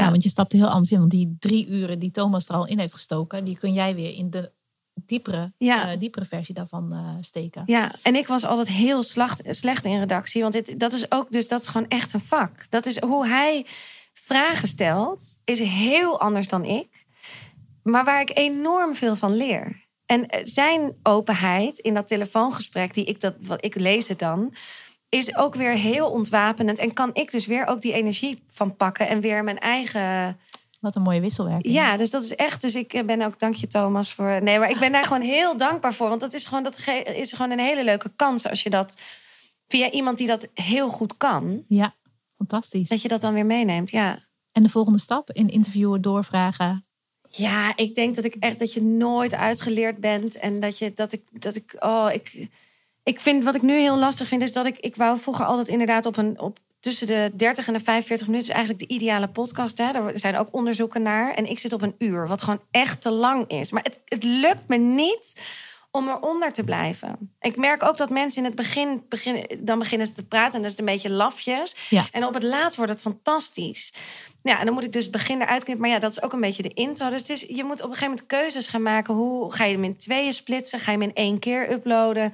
Ja, 0.00 0.10
want 0.10 0.22
je 0.22 0.28
stapt 0.28 0.52
er 0.52 0.58
heel 0.58 0.68
anders 0.68 0.92
in. 0.92 0.98
Want 0.98 1.10
die 1.10 1.36
drie 1.38 1.66
uren 1.66 1.98
die 1.98 2.10
Thomas 2.10 2.48
er 2.48 2.54
al 2.54 2.66
in 2.66 2.78
heeft 2.78 2.94
gestoken, 2.94 3.44
die 3.44 3.58
kun 3.58 3.72
jij 3.72 3.94
weer 3.94 4.14
in 4.14 4.30
de 4.30 4.52
diepere, 4.94 5.52
Ja. 5.58 5.90
eh, 5.92 5.98
diepere 5.98 6.24
versie 6.24 6.54
daarvan 6.54 6.92
eh, 6.92 7.08
steken. 7.20 7.62
Ja, 7.66 7.94
en 8.02 8.14
ik 8.16 8.26
was 8.26 8.44
altijd 8.44 8.68
heel 8.68 9.02
slacht, 9.02 9.42
slecht 9.48 9.84
in 9.84 9.98
redactie. 9.98 10.42
Want 10.42 10.52
dit, 10.52 10.80
dat 10.80 10.92
is 10.92 11.10
ook, 11.10 11.30
dus 11.32 11.48
dat 11.48 11.60
is 11.60 11.66
gewoon 11.66 11.88
echt 11.88 12.12
een 12.12 12.20
vak. 12.20 12.66
Dat 12.68 12.86
is 12.86 13.00
hoe 13.00 13.26
hij 13.26 13.66
vragen 14.12 14.68
stelt, 14.68 15.36
is 15.44 15.58
heel 15.58 16.20
anders 16.20 16.48
dan 16.48 16.64
ik. 16.64 17.06
Maar 17.82 18.04
waar 18.04 18.20
ik 18.20 18.38
enorm 18.38 18.94
veel 18.94 19.16
van 19.16 19.36
leer. 19.36 19.86
En 20.06 20.28
eh, 20.28 20.40
zijn 20.44 20.92
openheid 21.02 21.78
in 21.78 21.94
dat 21.94 22.06
telefoongesprek, 22.08 22.94
die 22.94 23.04
ik, 23.04 23.20
dat, 23.20 23.34
wat 23.40 23.64
ik 23.64 23.74
lees 23.74 24.08
het 24.08 24.18
dan, 24.18 24.54
is 25.14 25.36
ook 25.36 25.54
weer 25.54 25.72
heel 25.72 26.10
ontwapenend. 26.10 26.78
En 26.78 26.92
kan 26.92 27.10
ik 27.12 27.30
dus 27.30 27.46
weer 27.46 27.66
ook 27.66 27.80
die 27.80 27.92
energie 27.92 28.42
van 28.50 28.76
pakken 28.76 29.08
en 29.08 29.20
weer 29.20 29.44
mijn 29.44 29.58
eigen. 29.58 30.38
Wat 30.80 30.96
een 30.96 31.02
mooie 31.02 31.20
wisselwerking. 31.20 31.74
Ja, 31.74 31.96
dus 31.96 32.10
dat 32.10 32.22
is 32.22 32.34
echt. 32.34 32.60
Dus 32.60 32.74
ik 32.74 32.92
eh, 32.92 33.04
ben 33.04 33.22
ook, 33.22 33.38
dank 33.38 33.54
je 33.54 33.66
Thomas 33.66 34.12
voor. 34.12 34.42
Nee, 34.42 34.58
maar 34.58 34.70
ik 34.70 34.78
ben 34.78 34.92
daar 34.92 35.04
gewoon 35.04 35.22
heel 35.22 35.56
dankbaar 35.56 35.94
voor. 35.94 36.08
Want 36.08 36.20
dat 36.20 36.32
is 36.32 36.44
gewoon, 36.44 36.62
dat 36.62 36.78
is 37.14 37.32
gewoon 37.32 37.50
een 37.50 37.58
hele 37.58 37.84
leuke 37.84 38.12
kans 38.16 38.48
als 38.48 38.62
je 38.62 38.70
dat 38.70 39.00
via 39.68 39.90
iemand 39.90 40.18
die 40.18 40.26
dat 40.26 40.48
heel 40.54 40.88
goed 40.88 41.16
kan, 41.16 41.64
Ja, 41.68 41.94
fantastisch. 42.36 42.88
dat 42.88 43.02
je 43.02 43.08
dat 43.08 43.20
dan 43.20 43.34
weer 43.34 43.46
meeneemt. 43.46 43.90
Ja. 43.90 44.28
En 44.52 44.62
de 44.62 44.68
volgende 44.68 44.98
stap 45.00 45.30
in 45.30 45.48
interviewen, 45.48 46.02
doorvragen. 46.02 46.84
Ja, 47.28 47.76
ik 47.76 47.94
denk 47.94 48.14
dat 48.14 48.24
ik 48.24 48.34
echt 48.34 48.58
dat 48.58 48.72
je 48.72 48.82
nooit 48.82 49.34
uitgeleerd 49.34 49.98
bent 50.00 50.36
en 50.36 50.60
dat 50.60 50.78
je 50.78 50.92
dat 50.94 51.12
ik 51.12 51.22
dat 51.30 51.56
ik 51.56 51.76
oh 51.78 52.08
ik 52.12 52.48
ik 53.02 53.20
vind 53.20 53.44
wat 53.44 53.54
ik 53.54 53.62
nu 53.62 53.78
heel 53.78 53.96
lastig 53.96 54.28
vind 54.28 54.42
is 54.42 54.52
dat 54.52 54.66
ik 54.66 54.78
ik 54.78 54.96
wou 54.96 55.18
vroeger 55.18 55.44
altijd 55.44 55.68
inderdaad 55.68 56.06
op 56.06 56.16
een 56.16 56.40
op 56.40 56.58
tussen 56.82 57.06
de 57.06 57.30
30 57.34 57.66
en 57.66 57.72
de 57.72 57.80
45 57.80 58.26
minuten 58.26 58.48
is 58.48 58.54
eigenlijk 58.54 58.88
de 58.88 58.94
ideale 58.94 59.28
podcast. 59.28 59.78
Hè? 59.78 59.92
Daar 59.92 60.12
zijn 60.14 60.36
ook 60.36 60.48
onderzoeken 60.50 61.02
naar. 61.02 61.34
En 61.34 61.46
ik 61.46 61.58
zit 61.58 61.72
op 61.72 61.82
een 61.82 61.94
uur, 61.98 62.28
wat 62.28 62.42
gewoon 62.42 62.60
echt 62.70 63.00
te 63.00 63.10
lang 63.10 63.48
is. 63.48 63.70
Maar 63.70 63.82
het, 63.82 64.00
het 64.04 64.22
lukt 64.24 64.68
me 64.68 64.76
niet 64.76 65.40
om 65.90 66.08
eronder 66.08 66.52
te 66.52 66.64
blijven. 66.64 67.36
Ik 67.40 67.56
merk 67.56 67.82
ook 67.82 67.96
dat 67.96 68.10
mensen 68.10 68.38
in 68.38 68.44
het 68.44 68.54
begin, 68.56 69.02
begin 69.08 69.46
dan 69.60 69.78
beginnen 69.78 70.06
ze 70.06 70.12
te 70.12 70.24
praten 70.24 70.54
en 70.54 70.62
dat 70.62 70.72
is 70.72 70.78
een 70.78 70.84
beetje 70.84 71.10
lafjes. 71.10 71.76
Ja. 71.88 72.06
En 72.12 72.26
op 72.26 72.34
het 72.34 72.42
laatst 72.42 72.76
wordt 72.76 72.92
het 72.92 73.00
fantastisch. 73.00 73.92
Ja, 74.42 74.58
en 74.58 74.64
dan 74.64 74.74
moet 74.74 74.84
ik 74.84 74.92
dus 74.92 75.02
het 75.02 75.12
begin 75.12 75.40
eruit 75.40 75.64
knippen. 75.64 75.84
Maar 75.86 75.94
ja, 75.94 76.00
dat 76.00 76.10
is 76.10 76.22
ook 76.22 76.32
een 76.32 76.40
beetje 76.40 76.62
de 76.62 76.74
intro. 76.74 77.10
Dus 77.10 77.20
het 77.20 77.30
is, 77.30 77.40
je 77.40 77.64
moet 77.64 77.82
op 77.82 77.88
een 77.88 77.94
gegeven 77.94 78.08
moment 78.08 78.26
keuzes 78.26 78.66
gaan 78.66 78.82
maken. 78.82 79.14
Hoe 79.14 79.52
ga 79.52 79.64
je 79.64 79.74
hem 79.74 79.84
in 79.84 79.96
tweeën 79.96 80.32
splitsen? 80.32 80.78
Ga 80.78 80.92
je 80.92 80.98
hem 80.98 81.08
in 81.08 81.14
één 81.14 81.38
keer 81.38 81.72
uploaden? 81.72 82.32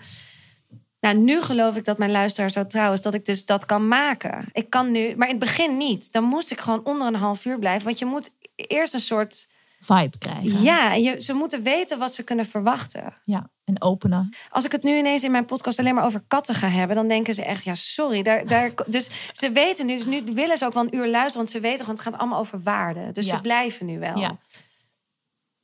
Nou, 1.00 1.16
nu 1.16 1.42
geloof 1.42 1.76
ik 1.76 1.84
dat 1.84 1.98
mijn 1.98 2.10
luisteraar 2.10 2.50
zo 2.50 2.66
trouw 2.66 2.92
is 2.92 3.02
dat 3.02 3.14
ik 3.14 3.24
dus 3.24 3.44
dat 3.44 3.66
kan 3.66 3.88
maken. 3.88 4.48
Ik 4.52 4.70
kan 4.70 4.90
nu, 4.90 5.16
maar 5.16 5.28
in 5.28 5.34
het 5.34 5.44
begin 5.44 5.76
niet. 5.76 6.12
Dan 6.12 6.24
moest 6.24 6.50
ik 6.50 6.60
gewoon 6.60 6.84
onder 6.84 7.06
een 7.06 7.14
half 7.14 7.44
uur 7.44 7.58
blijven. 7.58 7.84
Want 7.84 7.98
je 7.98 8.04
moet 8.04 8.30
eerst 8.54 8.94
een 8.94 9.00
soort. 9.00 9.48
Vibe 9.80 10.18
krijgen. 10.18 10.62
Ja, 10.62 10.92
je, 10.94 11.22
ze 11.22 11.32
moeten 11.32 11.62
weten 11.62 11.98
wat 11.98 12.14
ze 12.14 12.24
kunnen 12.24 12.46
verwachten. 12.46 13.14
Ja, 13.24 13.50
en 13.64 13.82
openen. 13.82 14.34
Als 14.50 14.64
ik 14.64 14.72
het 14.72 14.82
nu 14.82 14.96
ineens 14.98 15.22
in 15.22 15.30
mijn 15.30 15.44
podcast 15.44 15.78
alleen 15.78 15.94
maar 15.94 16.04
over 16.04 16.22
katten 16.28 16.54
ga 16.54 16.68
hebben, 16.68 16.96
dan 16.96 17.08
denken 17.08 17.34
ze 17.34 17.42
echt, 17.42 17.64
ja, 17.64 17.74
sorry. 17.74 18.22
Daar, 18.22 18.46
daar, 18.46 18.70
dus 18.86 19.10
ze 19.32 19.50
weten 19.50 19.86
nu, 19.86 19.94
dus 19.94 20.04
nu 20.06 20.22
willen 20.24 20.58
ze 20.58 20.64
ook 20.66 20.72
wel 20.74 20.82
een 20.82 20.96
uur 20.96 21.06
luisteren, 21.08 21.36
want 21.36 21.50
ze 21.50 21.60
weten 21.60 21.78
gewoon, 21.78 21.94
het 21.94 22.04
gaat 22.04 22.18
allemaal 22.18 22.38
over 22.38 22.62
waarde. 22.62 23.12
Dus 23.12 23.26
Ja. 23.26 23.34
ze 23.36 23.40
blijven 23.40 23.86
nu 23.86 23.98
wel. 23.98 24.18
Ja. 24.18 24.36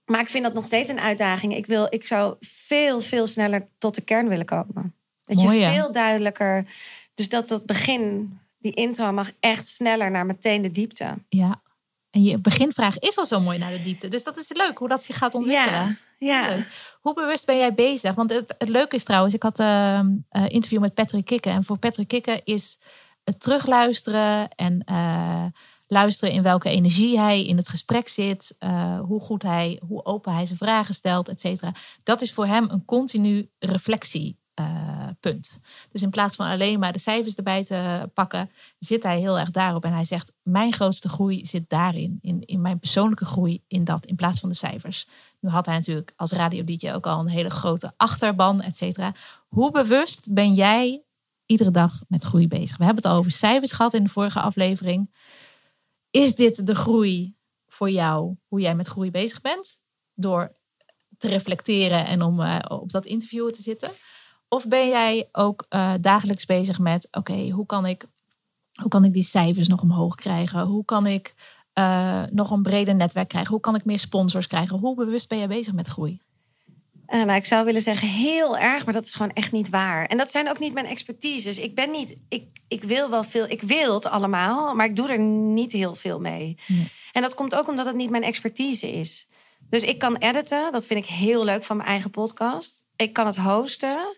Maar 0.05 0.21
ik 0.21 0.31
vind 0.31 0.45
dat 0.45 0.55
nog 0.55 0.67
steeds 0.67 0.89
een 0.89 1.01
uitdaging. 1.01 1.57
Ik, 1.57 1.67
wil, 1.67 1.87
ik 1.91 2.07
zou 2.07 2.37
veel, 2.41 3.01
veel 3.01 3.27
sneller 3.27 3.69
tot 3.79 3.95
de 3.95 4.01
kern 4.01 4.29
willen 4.29 4.47
komen. 4.47 4.95
Dat 5.25 5.37
Mooi, 5.37 5.59
je 5.59 5.71
veel 5.71 5.93
duidelijker. 5.93 6.67
Dus 7.15 7.29
dat 7.29 7.49
dat 7.49 7.67
begin, 7.67 8.39
die 8.59 8.73
intro 8.73 9.13
mag 9.13 9.31
echt 9.41 9.69
sneller 9.69 10.11
naar 10.11 10.27
meteen 10.27 10.63
de 10.63 10.73
diepte. 10.73 11.15
Ja. 11.29 11.63
En 12.11 12.23
je 12.23 12.39
beginvraag 12.39 12.99
is 12.99 13.17
al 13.17 13.27
zo 13.27 13.41
mooi 13.41 13.59
naar 13.59 13.71
de 13.71 13.83
diepte. 13.83 14.09
Dus 14.09 14.25
dat 14.25 14.37
is 14.37 14.53
leuk 14.53 14.79
hoe 14.79 14.89
dat 14.89 15.05
zich 15.05 15.19
gaat 15.19 15.35
ontwikkelen. 15.35 15.99
Ja, 16.19 16.49
ja. 16.49 16.67
Hoe 17.01 17.15
bewust 17.15 17.47
ben 17.47 17.57
jij 17.57 17.75
bezig? 17.75 18.15
Want 18.15 18.31
het, 18.31 18.55
het 18.59 18.69
leuke 18.69 18.97
is 18.97 19.05
trouwens, 19.05 19.35
ik 19.35 19.43
had 19.43 19.59
een 19.59 20.27
interview 20.49 20.81
met 20.81 20.95
Patrick 20.95 21.25
Kikken. 21.25 21.53
En 21.53 21.65
voor 21.65 21.79
Patrick 21.79 22.09
Kikken 22.09 22.45
is 22.45 22.79
het 23.25 23.41
terugluisteren 23.41 24.49
en 24.49 24.85
eh, 24.85 25.45
luisteren 25.87 26.35
in 26.35 26.43
welke 26.43 26.69
energie 26.69 27.19
hij 27.19 27.45
in 27.45 27.57
het 27.57 27.69
gesprek 27.69 28.09
zit. 28.09 28.55
eh, 28.59 29.01
hoe 29.01 29.21
goed 29.21 29.43
hij, 29.43 29.81
hoe 29.89 30.05
open 30.05 30.35
hij 30.35 30.47
zijn 30.47 30.59
vragen 30.59 30.95
stelt, 30.95 31.29
et 31.29 31.41
cetera. 31.41 31.73
Dat 32.03 32.23
is 32.23 32.33
voor 32.33 32.47
hem 32.47 32.71
een 32.71 32.85
continu 32.85 33.51
reflectiepunt. 34.55 35.19
punt. 35.21 35.59
Dus 35.91 36.03
in 36.03 36.11
plaats 36.11 36.37
van 36.37 36.47
alleen 36.47 36.79
maar 36.79 36.93
de 36.93 36.99
cijfers 36.99 37.35
erbij 37.35 37.65
te 37.65 38.11
pakken, 38.15 38.51
zit 38.79 39.03
hij 39.03 39.19
heel 39.19 39.39
erg 39.39 39.51
daarop. 39.51 39.85
En 39.85 39.93
hij 39.93 40.05
zegt, 40.05 40.33
mijn 40.43 40.73
grootste 40.73 41.09
groei 41.09 41.47
zit 41.47 41.69
daarin. 41.69 42.19
In, 42.21 42.41
in 42.41 42.61
mijn 42.61 42.79
persoonlijke 42.79 43.25
groei 43.25 43.63
in 43.69 43.85
dat, 43.85 44.07
in 44.07 44.17
plaats 44.17 44.41
van 44.41 44.49
de 44.49 44.55
cijfers. 44.55 45.07
Nu 45.41 45.49
had 45.49 45.67
hij 45.67 45.75
natuurlijk 45.75 46.13
als 46.17 46.33
radio-dj 46.33 46.91
ook 46.91 47.07
al 47.07 47.21
een 47.21 47.29
hele 47.29 47.51
grote 47.51 47.93
achterban, 47.97 48.61
et 48.61 48.77
cetera. 48.77 49.15
Hoe 49.49 49.71
bewust 49.71 50.33
ben 50.33 50.55
jij 50.55 51.03
iedere 51.47 51.71
dag 51.71 52.03
met 52.09 52.25
groei 52.25 52.49
bezig? 52.49 52.77
We 52.77 52.85
hebben 52.85 53.03
het 53.03 53.13
al 53.13 53.19
over 53.19 53.33
cijfers 53.33 53.73
gehad 53.73 53.95
in 53.95 54.03
de 54.03 54.09
vorige 54.09 54.41
aflevering. 54.41 55.15
Is 56.11 56.35
dit 56.35 56.67
de 56.67 56.75
groei 56.75 57.37
voor 57.67 57.91
jou, 57.91 58.37
hoe 58.47 58.61
jij 58.61 58.75
met 58.75 58.89
groei 58.89 59.11
bezig 59.11 59.41
bent? 59.41 59.81
Door 60.15 60.57
te 61.19 61.29
reflecteren 61.29 62.07
en 62.07 62.23
om 62.23 62.41
eh, 62.41 62.59
op 62.69 62.93
dat 62.93 63.07
interview 63.07 63.51
te 63.51 63.63
zitten? 63.63 63.91
Of 64.49 64.69
ben 64.69 64.89
jij 64.89 65.29
ook 65.33 65.67
eh, 65.69 65.93
dagelijks 66.01 66.47
bezig 66.47 66.79
met, 66.79 67.09
oké, 67.11 67.51
hoe 67.51 67.67
kan 67.67 67.87
ik 67.87 68.07
hoe 68.81 68.91
kan 68.91 69.05
ik 69.05 69.13
die 69.13 69.23
cijfers 69.23 69.69
nog 69.69 69.83
omhoog 69.83 70.15
krijgen? 70.15 70.61
Hoe 70.61 70.85
kan 70.85 71.07
ik 71.07 71.35
eh, 71.73 72.23
nog 72.31 72.51
een 72.51 72.63
breder 72.63 72.95
netwerk 72.95 73.29
krijgen? 73.29 73.51
Hoe 73.51 73.61
kan 73.61 73.75
ik 73.75 73.85
meer 73.85 73.99
sponsors 73.99 74.47
krijgen? 74.47 74.79
Hoe 74.79 74.95
bewust 74.95 75.29
ben 75.29 75.39
jij 75.39 75.49
bezig 75.49 75.75
met 75.75 75.87
groei? 75.87 76.21
Eh, 77.07 77.23
nou, 77.23 77.39
ik 77.39 77.45
zou 77.45 77.65
willen 77.65 77.81
zeggen 77.81 78.09
heel 78.09 78.59
erg, 78.59 78.85
maar 78.85 78.95
dat 78.95 79.05
is 79.05 79.15
gewoon 79.15 79.33
echt 79.33 79.53
niet 79.53 79.69
waar. 79.69 80.07
En 80.07 80.17
dat 80.17 80.31
zijn 80.31 80.49
ook 80.49 80.59
niet 80.59 80.75
mijn 80.75 80.87
expertises. 80.87 81.59
Ik 81.59 81.75
ben 81.75 81.91
niet, 81.91 82.17
ik, 82.29 82.47
ik 82.69 82.85
wil 82.85 83.11
wel 83.11 83.25
veel, 83.25 83.45
ik 83.49 83.63
wil 83.63 83.95
het 83.95 84.07
allemaal, 84.07 84.75
maar 84.75 84.87
ik 84.87 84.97
doe 84.97 85.09
er 85.09 85.19
niet 85.19 85.73
heel 85.73 85.95
veel 85.95 86.21
mee. 86.21 86.59
Nee. 86.67 86.89
En 87.13 87.23
dat 87.23 87.35
komt 87.35 87.55
ook 87.55 87.69
omdat 87.69 87.87
het 87.87 87.97
niet 87.97 88.11
mijn 88.11 88.23
expertise 88.23 88.93
is. 88.93 89.29
Dus 89.71 89.83
ik 89.83 89.99
kan 89.99 90.17
editen, 90.17 90.73
dat 90.73 90.87
vind 90.87 91.01
ik 91.05 91.11
heel 91.11 91.45
leuk 91.45 91.65
van 91.65 91.77
mijn 91.77 91.89
eigen 91.89 92.11
podcast. 92.11 92.84
Ik 92.97 93.13
kan 93.13 93.27
het 93.27 93.37
hosten, 93.37 94.17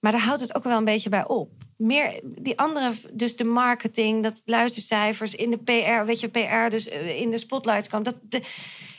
maar 0.00 0.12
daar 0.12 0.20
houdt 0.20 0.40
het 0.40 0.54
ook 0.54 0.64
wel 0.64 0.78
een 0.78 0.84
beetje 0.84 1.08
bij 1.08 1.26
op. 1.26 1.50
Meer 1.76 2.20
die 2.24 2.58
andere, 2.58 2.92
dus 3.12 3.36
de 3.36 3.44
marketing, 3.44 4.22
dat 4.22 4.42
luistercijfers 4.44 5.34
in 5.34 5.50
de 5.50 5.56
PR, 5.58 6.06
weet 6.06 6.20
je, 6.20 6.28
PR, 6.28 6.70
dus 6.70 6.88
eh, 6.88 7.20
in 7.20 7.30
de 7.30 7.38
spotlights 7.38 7.88
komen. 7.88 8.04
Dat, 8.04 8.16
de, 8.22 8.42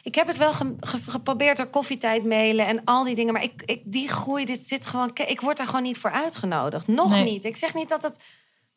ik 0.04 0.16
heb 0.16 0.28
het 0.28 0.38
wel 0.38 0.54
ge- 0.54 0.76
ge- 0.80 1.12
geprobeerd 1.12 1.58
door 1.58 1.66
koffietijd 1.66 2.26
mailen 2.26 2.68
en 2.68 2.84
al 2.84 3.04
die 3.04 3.16
dingen, 3.16 3.34
maar 3.34 3.44
ik, 3.44 3.62
ik, 3.66 3.82
die 3.86 4.08
groei, 4.08 4.46
dit 4.46 4.68
zit 4.68 4.86
gewoon, 4.86 5.12
ik 5.28 5.42
word 5.42 5.58
daar 5.58 5.66
gewoon 5.66 5.84
niet 5.84 5.98
voor 5.98 6.12
uitgenodigd. 6.12 6.88
Nog 6.88 7.10
Nee. 7.12 7.24
niet. 7.24 7.46
Ik 7.46 7.58
zeg 7.58 7.74
niet 7.74 7.90
dat 7.90 8.04
het, 8.04 8.24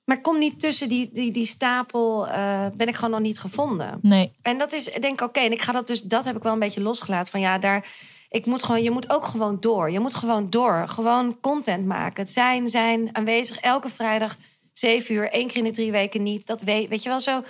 maar 0.05 0.21
kom 0.21 0.39
niet 0.39 0.61
tussen 0.61 0.89
die, 0.89 1.11
die, 1.13 1.33
die 1.33 1.47
stapel, 1.47 2.29
eh, 2.29 2.67
ben 2.75 2.89
ik 2.89 2.95
gewoon 2.95 3.11
nog 3.11 3.21
niet 3.21 3.39
gevonden. 3.41 3.99
Nee, 4.03 4.33
En 4.43 4.59
dat 4.59 4.73
is, 4.73 4.85
denk 4.85 5.05
ik, 5.05 5.21
oké. 5.21 5.41
En 5.41 5.53
ik 5.53 5.63
ga 5.63 5.73
dat 5.73 5.87
dus, 5.87 6.03
dat 6.03 6.25
heb 6.25 6.37
ik 6.37 6.43
wel 6.43 6.53
een 6.53 6.59
beetje 6.59 6.81
losgelaten. 6.81 7.31
Van 7.31 7.41
ja, 7.41 7.59
daar, 7.59 7.87
ik 8.29 8.47
moet 8.47 8.63
gewoon, 8.63 8.83
je 8.83 8.91
moet 8.91 9.11
ook 9.11 9.25
gewoon 9.25 9.61
door. 9.61 9.91
Je 9.91 10.01
moet 10.01 10.15
gewoon 10.15 10.51
door. 10.51 10.89
Gewoon 10.89 11.41
content 11.41 11.87
maken. 11.87 12.23
Het 12.23 12.33
zijn, 12.33 12.69
zijn 12.69 13.17
aanwezig 13.17 13.59
elke 13.59 13.89
vrijdag, 13.89 14.37
zeven 14.73 15.15
uur, 15.15 15.31
één 15.31 15.47
keer 15.47 15.57
in 15.57 15.65
de 15.65 15.71
drie 15.71 15.91
weken 15.91 16.23
niet. 16.23 16.47
Dat 16.47 16.63
weet, 16.63 16.89
weet 16.89 17.03
je 17.03 17.09
wel 17.09 17.21
zo. 17.21 17.43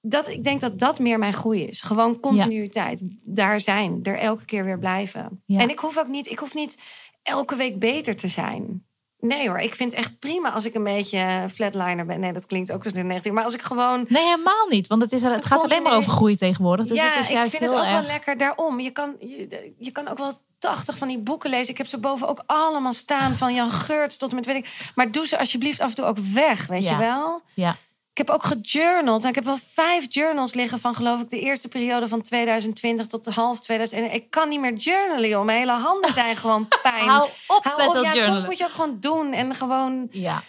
Dat, 0.00 0.28
ik 0.28 0.44
denk 0.44 0.60
dat 0.60 0.78
dat 0.78 0.98
meer 0.98 1.18
mijn 1.18 1.32
groei 1.32 1.62
is. 1.62 1.80
Gewoon 1.80 2.20
continuïteit. 2.20 3.02
Daar 3.22 3.60
zijn. 3.60 4.00
Er 4.02 4.18
elke 4.18 4.44
keer 4.44 4.64
weer 4.64 4.78
blijven. 4.78 5.42
Ja. 5.46 5.60
En 5.60 5.70
ik 5.70 5.78
hoef 5.78 5.98
ook 5.98 6.08
niet, 6.08 6.30
ik 6.30 6.38
hoef 6.38 6.54
niet 6.54 6.78
elke 7.22 7.56
week 7.56 7.78
beter 7.78 8.16
te 8.16 8.28
zijn. 8.28 8.86
Nee 9.26 9.48
hoor, 9.48 9.58
ik 9.58 9.74
vind 9.74 9.90
het 9.90 10.00
echt 10.00 10.18
prima 10.18 10.50
als 10.50 10.64
ik 10.64 10.74
een 10.74 10.84
beetje 10.84 11.46
flatliner 11.54 12.06
ben. 12.06 12.20
Nee, 12.20 12.32
dat 12.32 12.46
klinkt 12.46 12.72
ook 12.72 12.84
eens 12.84 12.94
negatief. 12.94 13.32
Maar 13.32 13.44
als 13.44 13.54
ik 13.54 13.62
gewoon 13.62 14.04
nee, 14.08 14.24
helemaal 14.24 14.66
niet. 14.68 14.86
Want 14.86 15.02
het, 15.02 15.12
is, 15.12 15.22
het 15.22 15.44
gaat 15.44 15.62
alleen 15.62 15.82
maar 15.82 15.96
over 15.96 16.10
groei 16.10 16.36
tegenwoordig. 16.36 16.86
Dus 16.86 16.98
ja, 17.00 17.10
het 17.10 17.18
is 17.24 17.30
juist 17.30 17.52
ik 17.52 17.58
vind 17.58 17.70
heel 17.70 17.80
het 17.80 17.88
ook 17.88 17.94
erg... 17.94 18.00
wel 18.06 18.12
lekker 18.12 18.38
daarom. 18.38 18.80
Je 18.80 18.90
kan, 18.90 19.16
je, 19.20 19.74
je 19.78 19.90
kan 19.90 20.08
ook 20.08 20.18
wel 20.18 20.32
80 20.58 20.96
van 20.98 21.08
die 21.08 21.18
boeken 21.18 21.50
lezen. 21.50 21.70
Ik 21.70 21.78
heb 21.78 21.86
ze 21.86 21.98
boven 21.98 22.28
ook 22.28 22.42
allemaal 22.46 22.92
staan. 22.92 23.34
Van 23.34 23.54
Jan 23.54 23.70
Geurts 23.70 24.16
tot 24.16 24.30
en 24.30 24.36
met 24.36 24.46
weet 24.46 24.56
ik. 24.56 24.90
Maar 24.94 25.10
doe 25.12 25.26
ze 25.26 25.38
alsjeblieft 25.38 25.80
af 25.80 25.88
en 25.88 25.94
toe 25.94 26.04
ook 26.04 26.18
weg, 26.18 26.66
weet 26.66 26.82
Ja. 26.84 26.90
je 26.90 26.96
wel? 26.96 27.42
Ja, 27.54 27.76
Ik 28.18 28.26
heb 28.26 28.36
ook 28.36 28.44
gejournald. 28.44 29.22
En 29.22 29.28
ik 29.28 29.34
heb 29.34 29.44
wel 29.44 29.56
vijf 29.72 30.06
journals 30.08 30.54
liggen 30.54 30.78
van 30.78 30.94
geloof 30.94 31.20
ik 31.20 31.28
de 31.28 31.40
eerste 31.40 31.68
periode 31.68 32.08
van 32.08 32.22
2020 32.22 33.06
tot 33.06 33.24
de 33.24 33.30
half 33.30 33.60
2000. 33.60 34.12
Ik 34.12 34.30
kan 34.30 34.48
niet 34.48 34.60
meer 34.60 34.74
journalen, 34.74 35.28
joh. 35.28 35.44
Mijn 35.44 35.58
hele 35.58 35.72
handen 35.72 36.12
zijn 36.22 36.36
gewoon 36.36 36.68
pijn. 36.82 37.08
hou 37.08 37.28
op 37.46 37.64
Hou 37.64 37.76
met 37.76 37.86
op. 37.86 37.92
dat 37.94 38.02
Ja, 38.04 38.10
soms 38.10 38.22
journalen. 38.24 38.44
moet 38.48 38.58
je 38.58 38.64
ook 38.64 38.72
gewoon 38.72 38.96
doen 39.00 39.32
en 39.32 39.54
gewoon. 39.54 40.06
Ja, 40.10 40.42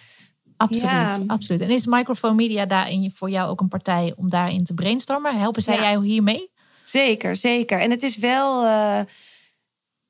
absoluut, 0.58 0.82
Ja. 0.92 1.20
absoluut. 1.28 1.62
En 1.62 1.70
is 1.70 1.86
Microphone 1.86 2.34
Media 2.34 2.66
daarin 2.66 3.12
voor 3.16 3.30
jou 3.30 3.50
ook 3.50 3.62
een 3.62 3.68
partij 3.68 4.14
om 4.18 4.30
daarin 4.30 4.64
te 4.64 4.74
brainstormen? 4.74 5.40
Helpen 5.40 5.62
zij 5.62 5.76
Ja. 5.76 5.82
jou 5.92 6.06
hiermee? 6.06 6.50
Zeker, 6.84 7.36
zeker. 7.36 7.80
En 7.80 7.92
het 7.92 8.04
is 8.04 8.18
wel. 8.18 8.64
eh, 8.66 9.00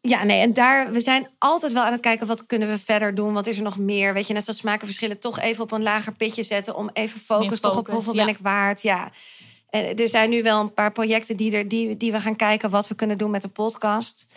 ja, 0.10 0.24
nee, 0.24 0.40
en 0.40 0.54
daar, 0.54 0.92
we 0.92 1.00
zijn 1.00 1.28
altijd 1.38 1.72
wel 1.72 1.84
aan 1.84 1.92
het 1.92 2.02
kijken 2.02 2.28
wat 2.28 2.46
kunnen 2.46 2.68
we 2.68 2.78
verder 2.78 3.16
doen. 3.16 3.34
Wat 3.34 3.48
is 3.48 3.58
er 3.58 3.64
nog 3.64 3.78
meer? 3.78 4.14
Weet 4.14 4.28
je, 4.28 4.34
net 4.34 4.44
zoals 4.44 4.60
smakenverschillen, 4.60 5.20
toch 5.20 5.40
even 5.40 5.64
op 5.64 5.72
een 5.72 5.84
lager 5.84 6.14
pitje 6.14 6.44
zetten 6.44 6.76
om 6.76 6.90
even 6.94 7.20
focus, 7.20 7.60
toch 7.60 7.78
op 7.78 7.88
hoeveel 7.88 8.14
ja. 8.16 8.26
ben 8.26 8.34
ik 8.34 8.40
waard. 8.42 8.82
Ja. 8.82 9.12
En 9.70 9.96
er 9.96 10.10
zijn 10.10 10.30
nu 10.30 10.44
wel 10.44 10.60
een 10.60 10.74
paar 10.74 10.92
projecten 10.92 11.38
die, 11.38 11.52
er, 11.52 11.68
die, 11.68 11.98
die 11.98 12.12
we 12.12 12.20
gaan 12.20 12.36
kijken 12.36 12.70
wat 12.70 12.88
we 12.88 12.96
kunnen 12.96 13.18
doen 13.18 13.32
met 13.32 13.42
de 13.42 13.48
podcast. 13.48 14.28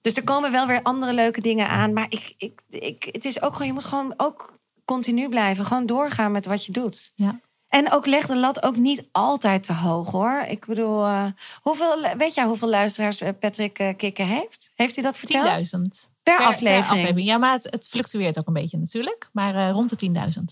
Dus 0.00 0.14
er 0.14 0.24
komen 0.24 0.52
wel 0.52 0.66
weer 0.66 0.82
andere 0.82 1.12
leuke 1.12 1.40
dingen 1.40 1.68
aan. 1.68 1.92
Maar 1.92 2.06
ik, 2.08 2.34
ik, 2.38 2.60
ik, 2.70 3.08
het 3.12 3.24
is 3.24 3.42
ook 3.42 3.52
gewoon, 3.52 3.66
je 3.66 3.72
moet 3.72 3.84
gewoon 3.84 4.14
ook 4.16 4.58
continu 4.84 5.28
blijven. 5.28 5.64
Gewoon 5.64 5.86
doorgaan 5.86 6.32
met 6.32 6.46
wat 6.46 6.66
je 6.66 6.72
doet. 6.72 7.12
Ja. 7.14 7.40
En 7.72 7.92
ook 7.92 8.06
leg 8.06 8.26
de 8.26 8.36
lat 8.36 8.62
ook 8.62 8.76
niet 8.76 9.08
altijd 9.12 9.62
te 9.62 9.72
hoog 9.72 10.10
hoor. 10.10 10.44
Ik 10.48 10.66
bedoel, 10.66 11.04
eh, 11.04 11.26
hoeveel, 11.62 11.96
weet 12.16 12.34
jij 12.34 12.44
hoeveel 12.44 12.68
luisteraars 12.68 13.20
eh, 13.20 13.30
Patrick 13.40 13.78
eh, 13.78 13.96
Kikken 13.96 14.26
heeft? 14.26 14.72
Heeft 14.74 14.94
hij 14.94 15.04
dat 15.04 15.18
verteld? 15.18 15.74
10.000 15.76 15.80
Per, 16.22 16.36
per 16.36 16.46
aflevering. 16.46 17.24
Ja, 17.24 17.38
maar 17.38 17.52
het, 17.52 17.64
het 17.64 17.88
fluctueert 17.88 18.38
ook 18.38 18.46
een 18.46 18.52
beetje 18.52 18.78
natuurlijk. 18.78 19.28
Maar 19.32 19.70
rond 19.70 20.00
de 20.00 20.10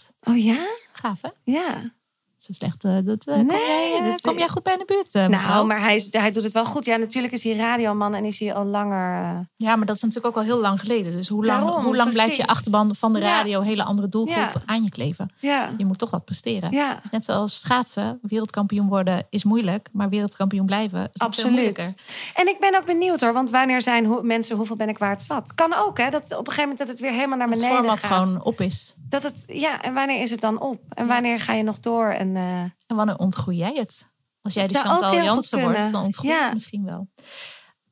10.000. 0.08 0.16
Oh 0.22 0.44
ja? 0.44 0.66
Gaaf 0.92 1.22
hè? 1.22 1.28
Ja. 1.44 1.92
Zo 2.40 2.52
slecht. 2.52 2.84
eh, 2.84 2.96
dat, 3.04 3.26
eh, 3.26 3.34
kom, 3.34 3.46
Nee, 3.46 3.66
jij, 3.66 3.98
eh, 3.98 4.04
dat- 4.04 4.20
kom 4.20 4.38
jij 4.38 4.48
goed 4.48 4.62
bij 4.62 4.72
in 4.72 4.78
de 4.78 4.84
buurt, 4.84 5.14
eh, 5.14 5.28
mevrouw? 5.28 5.54
Nou, 5.54 5.66
maar 5.66 5.80
hij, 5.80 5.94
is, 5.94 6.12
hij 6.12 6.30
doet 6.30 6.42
het 6.42 6.52
wel 6.52 6.64
goed. 6.64 6.84
Ja, 6.84 6.96
natuurlijk 6.96 7.32
is 7.32 7.44
hij 7.44 7.56
radioman 7.56 8.14
en 8.14 8.24
is 8.24 8.38
hij 8.38 8.54
al 8.54 8.64
langer. 8.64 9.48
Ja, 9.56 9.76
maar 9.76 9.86
dat 9.86 9.96
is 9.96 10.02
natuurlijk 10.02 10.36
ook 10.36 10.42
al 10.42 10.48
heel 10.48 10.60
lang 10.60 10.80
geleden. 10.80 11.12
Dus 11.12 11.28
hoe 11.28 11.44
lang, 11.46 11.62
Daarom, 11.64 11.84
hoe 11.84 11.96
lang 11.96 12.12
blijft 12.12 12.36
je 12.36 12.46
achterban 12.46 12.94
van 12.94 13.12
de 13.12 13.18
Ja. 13.18 13.24
radio, 13.36 13.60
hele 13.60 13.84
andere 13.84 14.08
doelgroep 14.08 14.36
Ja. 14.36 14.62
aan 14.66 14.82
je 14.82 14.90
kleven? 14.90 15.30
ja. 15.38 15.74
Je 15.76 15.84
moet 15.86 15.98
toch 15.98 16.10
wat 16.10 16.24
presteren. 16.24 16.70
Ja, 16.72 16.98
Dus 17.02 17.10
net 17.10 17.24
zoals 17.24 17.60
schaatsen, 17.60 18.18
wereldkampioen 18.22 18.88
worden 18.88 19.26
is 19.30 19.44
moeilijk, 19.44 19.88
maar 19.92 20.08
wereldkampioen 20.08 20.66
blijven 20.66 21.08
is 21.12 21.20
absoluut. 21.20 21.94
En 22.34 22.48
ik 22.48 22.56
ben 22.60 22.76
ook 22.76 22.84
benieuwd 22.84 23.20
hoor, 23.20 23.32
want 23.32 23.50
wanneer 23.50 23.82
zijn 23.82 24.06
ho- 24.06 24.22
mensen 24.22 24.56
hoeveel 24.56 24.76
ben 24.76 24.88
ik 24.88 24.98
waard 24.98 25.22
zat? 25.22 25.54
Kan 25.54 25.72
ook 25.74 25.98
hè, 25.98 26.10
dat 26.10 26.22
op 26.24 26.30
een 26.30 26.36
gegeven 26.38 26.60
moment 26.62 26.78
dat 26.78 26.88
het 26.88 27.00
weer 27.00 27.12
helemaal 27.12 27.38
naar 27.38 27.48
beneden 27.48 27.76
format 27.76 27.98
gaat. 28.04 28.26
gewoon 28.28 28.42
op 28.44 28.60
is. 28.60 28.94
Dat 29.08 29.22
het, 29.22 29.44
ja, 29.46 29.80
en 29.82 29.94
wanneer 29.94 30.20
is 30.22 30.30
het 30.30 30.40
dan 30.40 30.60
op? 30.60 30.80
En 30.88 31.06
wanneer 31.06 31.40
ga 31.40 31.52
je 31.54 31.62
nog 31.62 31.80
door? 31.80 32.06
En, 32.08 32.29
eh, 32.36 32.60
En 32.60 32.96
wanneer 32.96 33.18
ontgroei 33.18 33.56
jij 33.56 33.74
het? 33.74 34.08
Als 34.42 34.54
jij 34.54 34.66
de 34.66 34.74
Chantal 34.78 35.22
Jansen 35.22 35.60
wordt, 35.60 35.92
dan 35.92 36.04
ontgroei 36.04 36.32
je 36.32 36.38
Ja. 36.38 36.52
misschien 36.52 36.84
wel. 36.84 37.08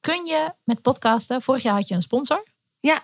Kun 0.01 0.27
je 0.27 0.53
met 0.65 0.83
podcasten, 0.83 1.43
vorig 1.43 1.63
jaar 1.63 1.75
had 1.75 1.89
je 1.89 1.95
een 1.95 2.03
sponsor. 2.03 2.47
Ja. 2.81 3.03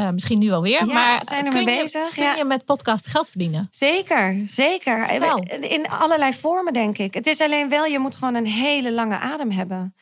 Uh, 0.00 0.10
misschien 0.10 0.38
nu 0.38 0.50
alweer, 0.50 0.86
Ja, 0.86 0.92
maar 0.92 1.24
zijn 1.24 1.44
er 1.44 1.50
kun, 1.50 1.64
mee 1.64 1.76
je, 1.76 1.82
bezig, 1.82 2.14
kun 2.14 2.22
ja. 2.22 2.34
je 2.34 2.44
met 2.44 2.64
podcast 2.64 3.06
geld 3.06 3.30
verdienen? 3.30 3.66
Zeker, 3.70 4.42
zeker. 4.44 5.06
Vertel. 5.06 5.38
In 5.60 5.88
allerlei 5.88 6.32
vormen, 6.32 6.72
denk 6.72 6.98
ik. 6.98 7.14
Het 7.14 7.26
is 7.26 7.40
alleen 7.40 7.68
wel, 7.68 7.84
je 7.84 7.98
moet 7.98 8.16
gewoon 8.16 8.34
een 8.34 8.46
hele 8.46 8.92
lange 8.92 9.18
adem 9.18 9.50
hebben. 9.50 9.94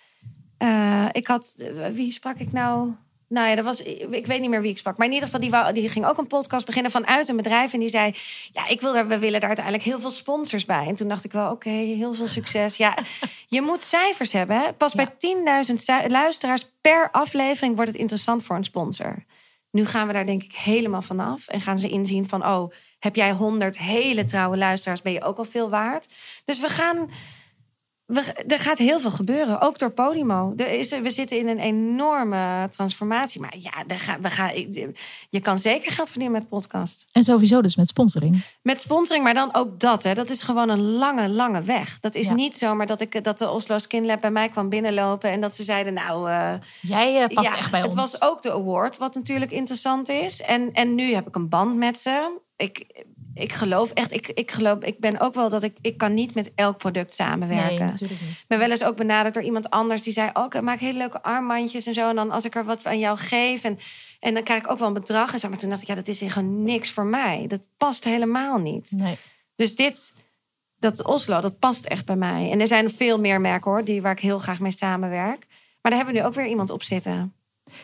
Eh, 0.59 1.07
ik 1.13 1.27
had, 1.27 1.55
wie 1.93 2.13
sprak 2.13 2.39
ik 2.39 2.53
nou? 2.53 2.93
Nou 3.35 3.49
ja, 3.49 3.55
dat 3.55 3.65
was, 3.65 3.83
ik 4.11 4.27
weet 4.27 4.41
niet 4.41 4.51
meer 4.51 4.61
wie 4.61 4.71
ik 4.71 4.79
sprak. 4.79 4.97
Maar 4.97 5.07
in 5.07 5.13
ieder 5.13 5.27
geval, 5.29 5.43
die, 5.43 5.51
wou, 5.51 5.73
die 5.73 5.89
ging 5.89 6.07
ook 6.07 6.19
een 6.19 6.27
podcast 6.27 6.67
beginnen 6.67 6.91
vanuit 6.91 7.29
een 7.29 7.37
bedrijf. 7.37 7.73
En 7.73 7.81
die 7.81 7.89
zei, 7.89 8.15
ja, 8.53 8.67
ik 8.69 8.81
wil 8.81 8.97
er, 8.97 9.09
we 9.09 9.19
willen 9.19 9.39
daar 9.41 9.49
uiteindelijk 9.49 9.85
heel 9.87 10.01
veel 10.01 10.11
sponsors 10.11 10.65
bij. 10.65 10.87
En 10.87 10.95
toen 10.95 11.09
dacht 11.09 11.25
ik 11.25 11.33
wel, 11.33 11.51
oké, 11.51 11.69
heel 11.71 12.15
veel 12.15 12.27
succes. 12.27 12.77
Ja, 12.77 12.95
je 13.49 13.63
moet 13.63 13.83
cijfers 13.83 14.33
hebben. 14.33 14.57
Hè? 14.57 14.73
Pas 14.73 14.93
Ja. 14.93 15.13
bij 15.19 15.65
10.000 15.69 15.75
zu- 15.75 16.09
luisteraars 16.09 16.67
per 16.81 17.09
aflevering 17.13 17.75
wordt 17.77 17.91
het 17.91 18.01
interessant 18.01 18.45
voor 18.45 18.57
een 18.57 18.65
sponsor. 18.65 19.25
Nu 19.71 19.87
gaan 19.87 20.07
we 20.07 20.13
daar 20.13 20.27
denk 20.27 20.43
ik 20.43 20.55
helemaal 20.55 21.03
vanaf. 21.03 21.49
En 21.49 21.61
gaan 21.61 21.79
ze 21.79 21.89
inzien 21.89 22.29
van, 22.29 22.47
oh, 22.47 22.73
heb 22.99 23.17
jij 23.17 23.33
100 23.33 23.79
hele 23.79 24.25
trouwe 24.25 24.57
luisteraars, 24.57 25.03
ben 25.03 25.13
je 25.13 25.23
ook 25.23 25.39
al 25.39 25.45
veel 25.45 25.69
waard. 25.69 26.09
Dus 26.45 26.61
we 26.61 26.69
gaan... 26.69 27.11
We, 28.07 28.21
er 28.47 28.59
gaat 28.59 28.79
heel 28.79 29.01
veel 29.01 29.11
gebeuren, 29.11 29.61
ook 29.61 29.79
door 29.79 29.91
Podimo. 29.91 30.53
Er 30.57 30.71
is, 30.71 30.91
we 30.99 31.11
zitten 31.11 31.39
in 31.39 31.49
een 31.49 31.59
enorme 31.59 32.69
transformatie. 32.71 33.41
Maar 33.41 33.55
ja, 33.59 33.73
gaat, 33.89 34.19
we 34.21 34.31
gaan, 34.31 34.51
je 35.31 35.41
kan 35.43 35.59
zeker 35.59 35.91
geld 35.93 36.09
verdienen 36.09 36.39
met 36.39 36.49
podcast. 36.49 37.07
En 37.13 37.25
sowieso 37.25 37.63
dus 37.63 37.77
met 37.77 37.89
sponsoring. 37.89 38.45
Met 38.63 38.81
sponsoring, 38.81 39.25
maar 39.25 39.35
dan 39.35 39.55
ook 39.55 39.81
dat. 39.81 40.03
Hè. 40.03 40.15
Dat 40.15 40.31
is 40.31 40.43
gewoon 40.43 40.69
een 40.69 40.81
lange, 40.93 41.29
lange 41.29 41.63
weg. 41.63 42.01
Dat 42.01 42.15
is 42.15 42.27
Ja. 42.27 42.35
niet 42.35 42.59
zomaar 42.59 42.87
dat, 42.87 43.01
ik, 43.01 43.25
dat 43.25 43.39
de 43.39 43.51
Oslo 43.51 43.79
Skin 43.79 44.07
Lab 44.07 44.21
bij 44.21 44.31
mij 44.31 44.49
kwam 44.49 44.69
binnenlopen... 44.69 45.31
en 45.31 45.41
dat 45.41 45.55
ze 45.55 45.63
zeiden, 45.63 45.95
nou... 45.95 46.31
eh, 46.31 46.53
Jij 46.81 47.23
eh, 47.23 47.35
past 47.35 47.49
ja, 47.49 47.57
echt 47.57 47.71
bij 47.71 47.81
het 47.81 47.91
ons. 47.91 47.99
was 48.01 48.23
ook 48.23 48.43
de 48.43 48.53
award, 48.53 48.99
wat 48.99 49.15
natuurlijk 49.15 49.51
interessant 49.51 50.09
is. 50.09 50.41
En, 50.43 50.73
en 50.73 50.95
nu 50.95 51.15
heb 51.15 51.27
ik 51.29 51.35
een 51.35 51.49
band 51.49 51.77
met 51.77 51.99
ze. 51.99 52.39
Ik, 52.57 53.05
ik 53.35 53.53
geloof 53.53 53.91
echt, 53.91 54.13
ik, 54.13 54.29
ik 54.29 54.51
geloof, 54.51 54.83
ik 54.83 54.99
ben 54.99 55.21
ook 55.21 55.35
wel 55.35 55.49
dat 55.49 55.63
ik, 55.63 55.77
ik 55.81 55.99
kan 55.99 56.15
niet 56.15 56.35
met 56.35 56.53
elk 56.55 56.79
product 56.79 57.15
samenwerken. 57.15 57.79
Nee, 57.79 57.89
natuurlijk 57.89 58.21
niet. 58.21 58.39
Ik 58.39 58.45
ben 58.49 58.59
wel 58.59 58.71
eens 58.71 58.85
ook 58.85 58.97
benaderd 58.97 59.35
door 59.35 59.43
iemand 59.43 59.71
anders 59.71 60.03
die 60.03 60.13
zei: 60.13 60.31
Oh, 60.33 60.45
ik 60.45 60.61
maak 60.61 60.79
hele 60.79 60.99
leuke 60.99 61.23
armbandjes 61.23 61.87
en 61.87 61.95
zo. 61.95 62.09
En 62.09 62.15
dan 62.15 62.31
als 62.31 62.45
ik 62.45 62.55
er 62.55 62.65
wat 62.65 62.87
aan 62.87 62.99
jou 62.99 63.19
geef. 63.19 63.65
En, 63.65 63.79
en 64.21 64.35
dan 64.35 64.43
krijg 64.43 64.63
ik 64.63 64.71
ook 64.71 64.79
wel 64.79 64.89
een 64.89 64.95
bedrag. 64.95 65.33
En 65.33 65.39
zo. 65.39 65.49
Maar 65.49 65.59
toen 65.59 65.71
dacht 65.71 65.83
ik: 65.83 65.89
Ja, 65.89 65.95
dat 65.95 66.09
is 66.09 66.23
gewoon 66.27 66.63
niks 66.63 66.91
voor 66.91 67.07
mij. 67.07 67.45
Dat 67.49 67.69
past 67.77 68.05
helemaal 68.05 68.59
niet. 68.59 68.93
Nee. 68.97 69.17
Dus 69.55 69.77
dit, 69.77 70.15
dat 70.79 71.05
Oslo, 71.05 71.41
dat 71.41 71.59
past 71.59 71.85
echt 71.85 72.07
bij 72.07 72.17
mij. 72.17 72.51
En 72.51 72.61
er 72.61 72.67
zijn 72.67 72.91
veel 72.91 73.21
meer 73.21 73.41
merken 73.41 73.71
hoor, 73.71 73.85
die, 73.85 74.03
waar 74.03 74.13
ik 74.13 74.21
heel 74.21 74.39
graag 74.39 74.61
mee 74.61 74.73
samenwerk. 74.73 75.47
Maar 75.81 75.93
daar 75.93 75.97
hebben 75.97 76.15
we 76.15 76.21
nu 76.21 76.27
ook 76.27 76.35
weer 76.35 76.47
iemand 76.47 76.71
op 76.71 76.83
zitten. 76.83 77.35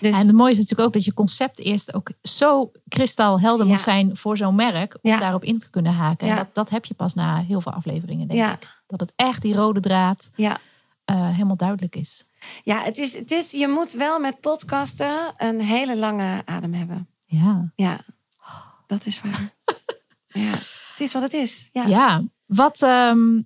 Dus 0.01 0.15
En 0.15 0.27
het 0.27 0.37
mooie 0.37 0.51
is 0.53 0.59
natuurlijk 0.59 0.87
ook 0.89 0.93
dat 0.95 1.05
je 1.05 1.15
concept 1.15 1.65
eerst 1.65 1.95
ook 1.95 2.11
zo 2.23 2.73
kristalhelder 2.89 3.67
Ja. 3.67 3.73
moet 3.73 3.81
zijn 3.81 4.17
voor 4.17 4.37
zo'n 4.37 4.55
merk. 4.55 4.99
Om 5.03 5.11
Ja. 5.11 5.19
daarop 5.19 5.45
in 5.45 5.59
te 5.59 5.71
kunnen 5.71 5.93
haken. 5.93 6.29
En 6.29 6.37
dat, 6.37 6.55
dat 6.55 6.71
heb 6.71 6.85
je 6.85 6.95
pas 6.95 7.15
na 7.15 7.39
heel 7.43 7.61
veel 7.61 7.73
afleveringen, 7.73 8.29
denk 8.29 8.53
ik. 8.53 8.69
Dat 8.87 9.01
het 9.01 9.13
echt 9.17 9.43
die 9.43 9.55
rode 9.55 9.81
draad 9.81 10.31
ja. 10.35 10.59
eh, 11.05 11.29
helemaal 11.31 11.57
duidelijk 11.57 11.97
is. 11.97 12.25
ja, 12.63 12.83
het 12.83 12.99
is, 12.99 13.17
het 13.19 13.31
is, 13.31 13.51
je 13.51 13.69
moet 13.69 13.93
wel 13.93 14.19
met 14.21 14.41
podcasten 14.41 15.35
een 15.37 15.61
hele 15.61 15.97
lange 15.97 16.43
adem 16.45 16.73
hebben. 16.75 17.09
Ja. 17.25 17.73
Ja, 17.77 18.01
dat 18.87 19.07
is 19.07 19.21
waar. 19.21 19.55
ja, 20.45 20.51
het 20.91 21.01
is 21.01 21.13
wat 21.13 21.23
het 21.23 21.33
is. 21.33 21.69
Ja. 21.73 21.87
Ja. 21.87 22.23
Wat, 22.47 22.83
ehm, 22.83 23.41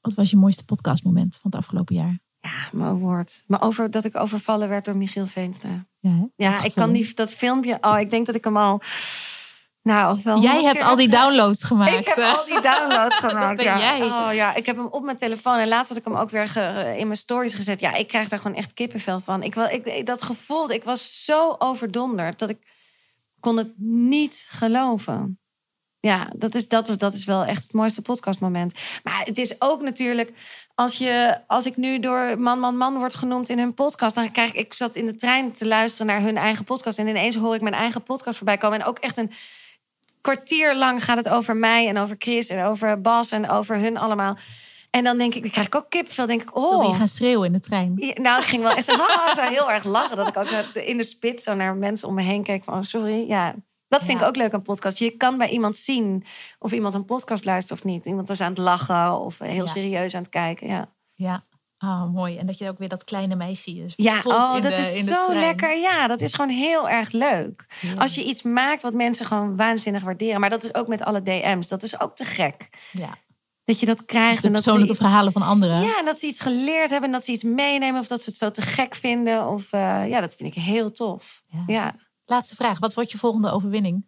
wat 0.00 0.14
was 0.14 0.30
je 0.30 0.36
mooiste 0.36 0.64
podcastmoment 0.64 1.34
van 1.40 1.50
het 1.50 1.60
afgelopen 1.60 1.94
jaar? 1.94 2.18
Mijn 2.72 2.98
woord. 2.98 3.44
Maar 3.46 3.62
over 3.62 3.90
dat 3.90 4.04
ik 4.04 4.16
overvallen 4.16 4.68
werd 4.68 4.84
door 4.84 4.96
Michiel 4.96 5.26
Veenstra. 5.26 5.86
Ja, 6.00 6.10
hè? 6.10 6.24
Ja, 6.36 6.62
ik 6.64 6.74
kan 6.74 6.92
die, 6.92 7.14
dat 7.14 7.32
filmpje. 7.32 7.78
Oh, 7.80 7.98
ik 8.00 8.10
denk 8.10 8.26
dat 8.26 8.34
ik 8.34 8.44
hem 8.44 8.56
al. 8.56 8.80
Nou, 9.82 10.20
wel. 10.24 10.40
Jij 10.40 10.62
hebt 10.62 10.82
al 10.82 10.96
die 10.96 11.08
downloads 11.08 11.64
gemaakt. 11.70 11.98
Ik 11.98 12.06
heb 12.06 12.16
al 12.18 12.44
die 12.46 12.60
downloads 12.60 13.18
gemaakt. 13.24 13.62
ja. 13.62 13.78
jij. 13.78 14.02
Oh 14.02 14.28
ja, 14.32 14.54
ik 14.54 14.66
heb 14.66 14.76
hem 14.76 14.86
op 14.86 15.02
mijn 15.02 15.16
telefoon. 15.16 15.56
En 15.58 15.68
laatst 15.68 15.88
had 15.88 15.98
ik 15.98 16.04
hem 16.04 16.16
ook 16.16 16.30
weer 16.30 16.48
ge- 16.48 16.94
in 16.98 17.06
mijn 17.06 17.18
stories 17.18 17.54
gezet. 17.54 17.80
Ja, 17.80 17.94
ik 17.94 18.08
krijg 18.08 18.28
daar 18.28 18.38
gewoon 18.38 18.56
echt 18.56 18.72
kippenvel 18.74 19.20
van. 19.20 19.42
Ik, 19.42 19.54
ik- 19.56 20.06
dat 20.06 20.22
gevoel, 20.22 20.70
ik 20.70 20.84
was 20.84 21.24
zo 21.24 21.54
overdonderd 21.58 22.38
dat 22.38 22.48
ik 22.48 22.58
kon 23.40 23.56
het 23.56 23.72
niet 23.78 24.44
geloven. 24.48 25.38
Ja, 26.00 26.30
dat 26.36 26.54
is, 26.54 26.68
dat, 26.68 26.94
dat 26.96 27.14
is 27.14 27.24
wel 27.24 27.44
echt 27.44 27.62
het 27.62 27.72
mooiste 27.72 28.02
podcastmoment. 28.02 28.74
Maar 29.02 29.20
het 29.24 29.38
is 29.38 29.60
ook 29.60 29.82
natuurlijk, 29.82 30.32
als, 30.80 30.98
je, 30.98 31.38
als 31.46 31.66
ik 31.66 31.76
nu 31.76 31.98
door 31.98 32.40
Man, 32.40 32.58
Man, 32.58 32.76
Man 32.76 32.98
wordt 32.98 33.14
genoemd 33.14 33.48
in 33.48 33.58
hun 33.58 33.74
podcast, 33.74 34.14
dan 34.14 34.32
krijg 34.32 34.50
ik, 34.50 34.56
ik 34.56 34.74
zat 34.74 34.96
in 34.96 35.06
de 35.06 35.16
trein 35.16 35.52
te 35.52 35.66
luisteren 35.66 36.06
naar 36.06 36.20
hun 36.20 36.36
eigen 36.36 36.64
podcast 36.64 36.98
en 36.98 37.06
ineens 37.06 37.36
hoor 37.36 37.54
ik 37.54 37.60
mijn 37.60 37.74
eigen 37.74 38.02
podcast 38.02 38.36
voorbij 38.36 38.58
komen. 38.58 38.80
En 38.80 38.86
ook 38.86 38.98
echt 38.98 39.16
een 39.16 39.30
kwartier 40.20 40.76
lang 40.76 41.04
gaat 41.04 41.16
het 41.16 41.28
over 41.28 41.56
mij 41.56 41.88
en 41.88 41.98
over 41.98 42.16
Chris 42.18 42.48
en 42.48 42.64
over 42.64 43.00
Bas 43.00 43.30
en 43.30 43.50
over 43.50 43.78
hun 43.78 43.96
allemaal. 43.96 44.36
En 44.90 45.04
dan 45.04 45.18
denk 45.18 45.34
ik, 45.34 45.42
dan 45.42 45.50
krijg 45.50 45.66
ik 45.66 45.74
ook 45.74 45.90
kipvel. 45.90 46.26
Denk 46.26 46.42
ik, 46.42 46.56
oh. 46.56 46.88
je 46.88 46.94
gaan 46.94 47.08
schreeuwen 47.08 47.46
in 47.46 47.52
de 47.52 47.60
trein? 47.60 47.92
Ja, 47.96 48.12
Nou, 48.20 48.40
ik 48.40 48.46
ging 48.46 48.62
wel 48.62 48.72
echt 48.72 48.86
zo, 48.86 48.96
haha, 49.02 49.34
zo 49.34 49.42
heel 49.42 49.70
erg 49.70 49.84
lachen. 49.84 50.16
Dat 50.16 50.28
ik 50.28 50.36
ook 50.36 50.48
in 50.74 50.96
de 50.96 51.04
spits 51.04 51.44
zo 51.44 51.54
naar 51.54 51.76
mensen 51.76 52.08
om 52.08 52.14
me 52.14 52.22
heen 52.22 52.42
keek. 52.42 52.64
Van, 52.64 52.74
oh, 52.74 52.82
sorry. 52.82 53.28
Ja, 53.28 53.54
dat 53.90 54.04
vind 54.04 54.18
Ja. 54.18 54.24
ik 54.24 54.28
ook 54.28 54.36
leuk 54.36 54.52
aan 54.54 54.62
podcast. 54.62 54.98
Je 54.98 55.10
kan 55.10 55.38
bij 55.38 55.48
iemand 55.48 55.76
zien 55.76 56.24
of 56.58 56.72
iemand 56.72 56.94
een 56.94 57.04
podcast 57.04 57.44
luistert 57.44 57.78
of 57.78 57.84
niet. 57.84 58.06
Iemand 58.06 58.28
was 58.28 58.40
aan 58.40 58.48
het 58.48 58.58
lachen 58.58 59.18
of 59.20 59.38
heel 59.38 59.54
Ja. 59.54 59.66
serieus 59.66 60.14
aan 60.14 60.22
het 60.22 60.30
kijken. 60.30 60.66
Ja, 60.68 60.88
Ja. 61.14 61.44
Ah, 61.78 62.12
mooi. 62.12 62.36
En 62.38 62.46
dat 62.46 62.58
je 62.58 62.68
ook 62.68 62.78
weer 62.78 62.88
dat 62.88 63.04
kleine 63.04 63.34
meisje 63.36 63.70
is. 63.70 63.92
ja 63.96 64.20
oh, 64.24 64.52
in 64.56 64.62
dat 64.62 64.74
de- 64.74 64.80
is 64.80 65.04
zo 65.06 65.32
lekker. 65.34 65.76
Ja, 65.78 66.06
dat 66.06 66.20
is 66.20 66.34
gewoon 66.34 66.50
heel 66.50 66.88
erg 66.88 67.10
leuk. 67.10 67.66
Ja. 67.80 67.94
Als 67.94 68.14
je 68.14 68.24
iets 68.24 68.42
maakt 68.42 68.82
wat 68.82 68.92
mensen 68.92 69.26
gewoon 69.26 69.56
waanzinnig 69.56 70.02
waarderen. 70.02 70.40
Maar 70.40 70.50
dat 70.50 70.64
is 70.64 70.74
ook 70.74 70.88
met 70.88 71.02
alle 71.02 71.22
DM's. 71.22 71.68
Dat 71.68 71.82
is 71.82 72.00
ook 72.00 72.16
te 72.16 72.24
gek. 72.24 72.68
Ja. 72.92 73.14
Dat 73.64 73.80
je 73.80 73.86
dat 73.86 74.04
krijgt. 74.04 74.40
De 74.40 74.46
en 74.46 74.52
dat 74.52 74.62
persoonlijke 74.62 74.92
iets- 74.94 75.02
verhalen 75.02 75.32
van 75.32 75.42
anderen. 75.42 75.80
Ja, 75.82 75.98
en 75.98 76.04
dat 76.04 76.18
ze 76.18 76.26
iets 76.26 76.40
geleerd 76.40 76.90
hebben. 76.90 77.08
En 77.08 77.12
dat 77.14 77.24
ze 77.24 77.32
iets 77.32 77.44
meenemen. 77.44 78.00
Of 78.00 78.06
dat 78.06 78.22
ze 78.22 78.30
het 78.30 78.38
zo 78.38 78.50
te 78.50 78.62
gek 78.62 78.94
vinden. 78.94 79.48
Of 79.48 79.72
eh, 79.72 80.08
ja, 80.08 80.20
dat 80.20 80.34
vind 80.34 80.56
ik 80.56 80.62
heel 80.62 80.92
tof. 80.92 81.42
Ja. 81.66 81.94
Laatste 82.30 82.54
vraag. 82.56 82.78
Wat 82.78 82.94
wordt 82.94 83.10
je 83.10 83.18
volgende 83.18 83.50
overwinning? 83.50 84.06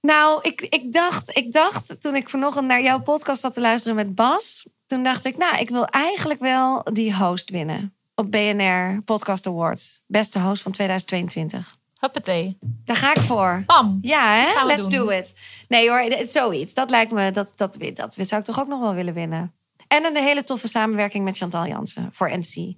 Nou, 0.00 0.38
ik, 0.42 0.60
ik, 0.60 0.92
dacht, 0.92 1.36
ik 1.36 1.52
dacht 1.52 2.00
toen 2.00 2.16
ik 2.16 2.28
vanochtend 2.28 2.66
naar 2.66 2.82
jouw 2.82 3.00
podcast 3.00 3.40
zat 3.40 3.54
te 3.54 3.60
luisteren 3.60 3.96
met 3.96 4.14
Bas. 4.14 4.68
Toen 4.86 5.02
dacht 5.02 5.24
ik, 5.24 5.36
nou, 5.36 5.58
ik 5.58 5.68
wil 5.68 5.84
eigenlijk 5.86 6.40
wel 6.40 6.82
die 6.92 7.16
host 7.16 7.50
winnen. 7.50 7.94
Op 8.14 8.30
BNR 8.30 9.02
Podcast 9.04 9.46
Awards. 9.46 10.02
Beste 10.06 10.38
host 10.40 10.62
van 10.62 10.72
2022. 10.72 11.76
Huppatee. 11.98 12.58
Daar 12.84 12.96
ga 12.96 13.14
ik 13.14 13.20
voor. 13.20 13.62
Bam. 13.66 13.98
Ja, 14.00 14.34
hè? 14.34 14.64
Let's 14.64 14.88
doen. 14.88 14.90
do 14.90 15.08
it. 15.08 15.34
Nee 15.68 15.88
hoor, 15.88 16.26
zoiets. 16.26 16.74
Dat 16.74 16.90
lijkt 16.90 17.12
me, 17.12 17.30
dat, 17.30 17.52
dat, 17.56 17.76
dat, 17.78 17.96
dat 17.96 18.28
zou 18.28 18.40
ik 18.40 18.46
toch 18.46 18.60
ook 18.60 18.68
nog 18.68 18.80
wel 18.80 18.94
willen 18.94 19.14
winnen. 19.14 19.54
En 19.88 20.04
een 20.04 20.16
hele 20.16 20.44
toffe 20.44 20.68
samenwerking 20.68 21.24
met 21.24 21.36
Chantal 21.36 21.66
Jansen 21.66 22.08
voor 22.12 22.38
NC. 22.38 22.74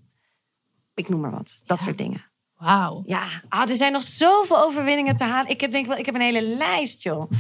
Ik 0.95 1.09
noem 1.09 1.21
maar 1.21 1.31
wat. 1.31 1.57
Dat 1.65 1.79
Ja. 1.79 1.85
soort 1.85 1.99
dingen. 1.99 2.30
Wauw. 2.61 3.03
Ja, 3.07 3.23
ah, 3.49 3.71
er 3.71 3.77
zijn 3.77 3.93
nog 3.93 4.03
zoveel 4.03 4.59
overwinningen 4.63 5.17
te 5.17 5.25
halen. 5.25 5.51
Ik 5.51 5.61
heb 5.61 5.73
denk 5.73 5.87
wel, 5.87 5.97
ik 5.97 6.07
heb 6.07 6.15
een 6.15 6.21
hele 6.21 6.43
lijst, 6.57 7.03
joh. 7.03 7.31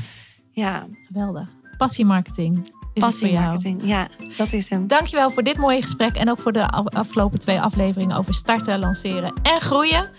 Ja, 0.52 0.86
Geweldig. 1.06 1.48
Passiemarketing. 1.76 2.72
Passiemarketing. 2.94 3.80
Ja, 3.84 4.08
dat 4.36 4.52
is 4.52 4.70
hem. 4.70 4.86
Dankjewel 4.86 5.30
voor 5.30 5.42
dit 5.42 5.56
mooie 5.56 5.82
gesprek. 5.82 6.16
En 6.16 6.30
ook 6.30 6.40
voor 6.40 6.52
de 6.52 6.68
af- 6.68 6.88
afgelopen 6.88 7.38
twee 7.38 7.60
afleveringen 7.60 8.16
over 8.16 8.34
starten, 8.34 8.78
lanceren 8.78 9.32
en 9.42 9.60
groeien. 9.60 10.10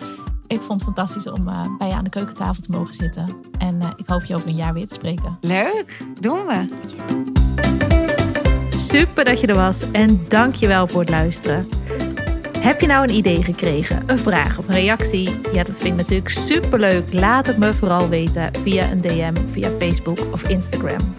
Ik 0.48 0.62
vond 0.62 0.72
het 0.72 0.84
fantastisch 0.84 1.30
om 1.30 1.48
eh, 1.48 1.62
bij 1.78 1.88
je 1.88 1.94
aan 1.94 2.04
de 2.04 2.10
keukentafel 2.10 2.62
te 2.62 2.72
mogen 2.72 2.94
zitten. 2.94 3.36
En 3.58 3.82
eh, 3.82 3.90
ik 3.96 4.08
hoop 4.08 4.24
je 4.24 4.36
over 4.36 4.48
een 4.48 4.56
jaar 4.56 4.74
weer 4.74 4.88
te 4.88 4.94
spreken. 4.94 5.38
Leuk, 5.42 6.02
doen 6.20 6.46
we. 6.46 6.70
Super 8.78 9.26
dat 9.26 9.40
je 9.40 9.48
er 9.48 9.56
was 9.56 9.92
en 9.92 10.26
dank 10.28 10.56
je 10.56 10.68
wel 10.68 10.88
voor 10.88 11.00
het 11.02 11.10
luisteren. 11.10 11.70
Heb 12.62 12.82
je 12.82 12.88
nou 12.88 13.04
een 13.04 13.16
idee 13.16 13.44
gekregen, 13.44 14.04
een 14.06 14.20
vraag 14.20 14.58
of 14.58 14.68
een 14.68 14.74
reactie? 14.74 15.30
Ja, 15.54 15.64
dat 15.64 15.80
vind 15.80 15.94
ik 15.94 15.96
natuurlijk 15.96 16.30
superleuk. 16.30 17.14
Laat 17.14 17.48
het 17.48 17.58
me 17.58 17.74
vooral 17.74 18.10
weten 18.10 18.54
via 18.60 18.92
een 18.92 19.02
DM, 19.02 19.34
via 19.52 19.70
Facebook 19.70 20.20
of 20.32 20.48
Instagram. 20.48 21.16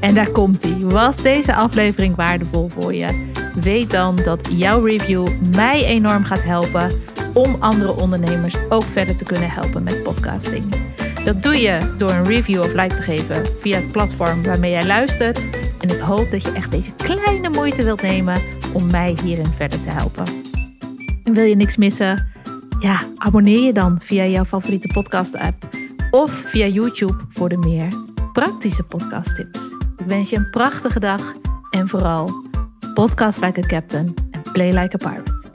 En 0.00 0.14
daar 0.14 0.30
komt 0.30 0.64
ie. 0.64 0.86
Was 0.86 1.16
deze 1.16 1.54
aflevering 1.54 2.16
waardevol 2.16 2.68
voor 2.68 2.94
je? 2.94 3.30
Weet 3.54 3.90
dan 3.90 4.16
dat 4.16 4.48
jouw 4.50 4.84
review 4.84 5.28
mij 5.54 5.84
enorm 5.84 6.24
gaat 6.24 6.44
helpen 6.44 6.90
om 7.34 7.56
andere 7.58 7.96
ondernemers 7.96 8.54
ook 8.68 8.84
verder 8.84 9.16
te 9.16 9.24
kunnen 9.24 9.50
helpen 9.50 9.82
met 9.82 10.02
podcasting. 10.02 10.64
Dat 11.24 11.42
doe 11.42 11.60
je 11.60 11.94
door 11.96 12.10
een 12.10 12.26
review 12.26 12.60
of 12.60 12.74
like 12.74 12.94
te 12.94 13.02
geven 13.02 13.42
via 13.60 13.76
het 13.76 13.92
platform 13.92 14.42
waarmee 14.42 14.70
jij 14.70 14.86
luistert. 14.86 15.48
En 15.80 15.88
ik 15.88 16.00
hoop 16.00 16.30
dat 16.30 16.42
je 16.42 16.52
echt 16.52 16.70
deze 16.70 16.92
kleine 16.92 17.48
moeite 17.48 17.82
wilt 17.82 18.02
nemen 18.02 18.40
om 18.72 18.90
mij 18.90 19.16
hierin 19.22 19.52
verder 19.52 19.80
te 19.80 19.90
helpen. 19.90 20.47
En 21.28 21.34
wil 21.34 21.44
je 21.44 21.56
niks 21.56 21.76
missen? 21.76 22.28
Ja, 22.78 23.00
abonneer 23.16 23.60
je 23.60 23.72
dan 23.72 24.00
via 24.00 24.24
jouw 24.24 24.44
favoriete 24.44 24.88
podcast-app 24.88 25.68
of 26.10 26.32
via 26.32 26.66
YouTube 26.66 27.16
voor 27.28 27.48
de 27.48 27.56
meer 27.56 27.92
praktische 28.32 28.82
podcasttips. 28.82 29.76
Ik 29.96 30.06
wens 30.06 30.30
je 30.30 30.36
een 30.36 30.50
prachtige 30.50 31.00
dag 31.00 31.34
en 31.70 31.88
vooral 31.88 32.46
podcast 32.94 33.40
like 33.40 33.60
a 33.64 33.66
captain 33.66 34.14
and 34.30 34.52
play 34.52 34.72
like 34.72 35.04
a 35.04 35.10
pirate. 35.10 35.47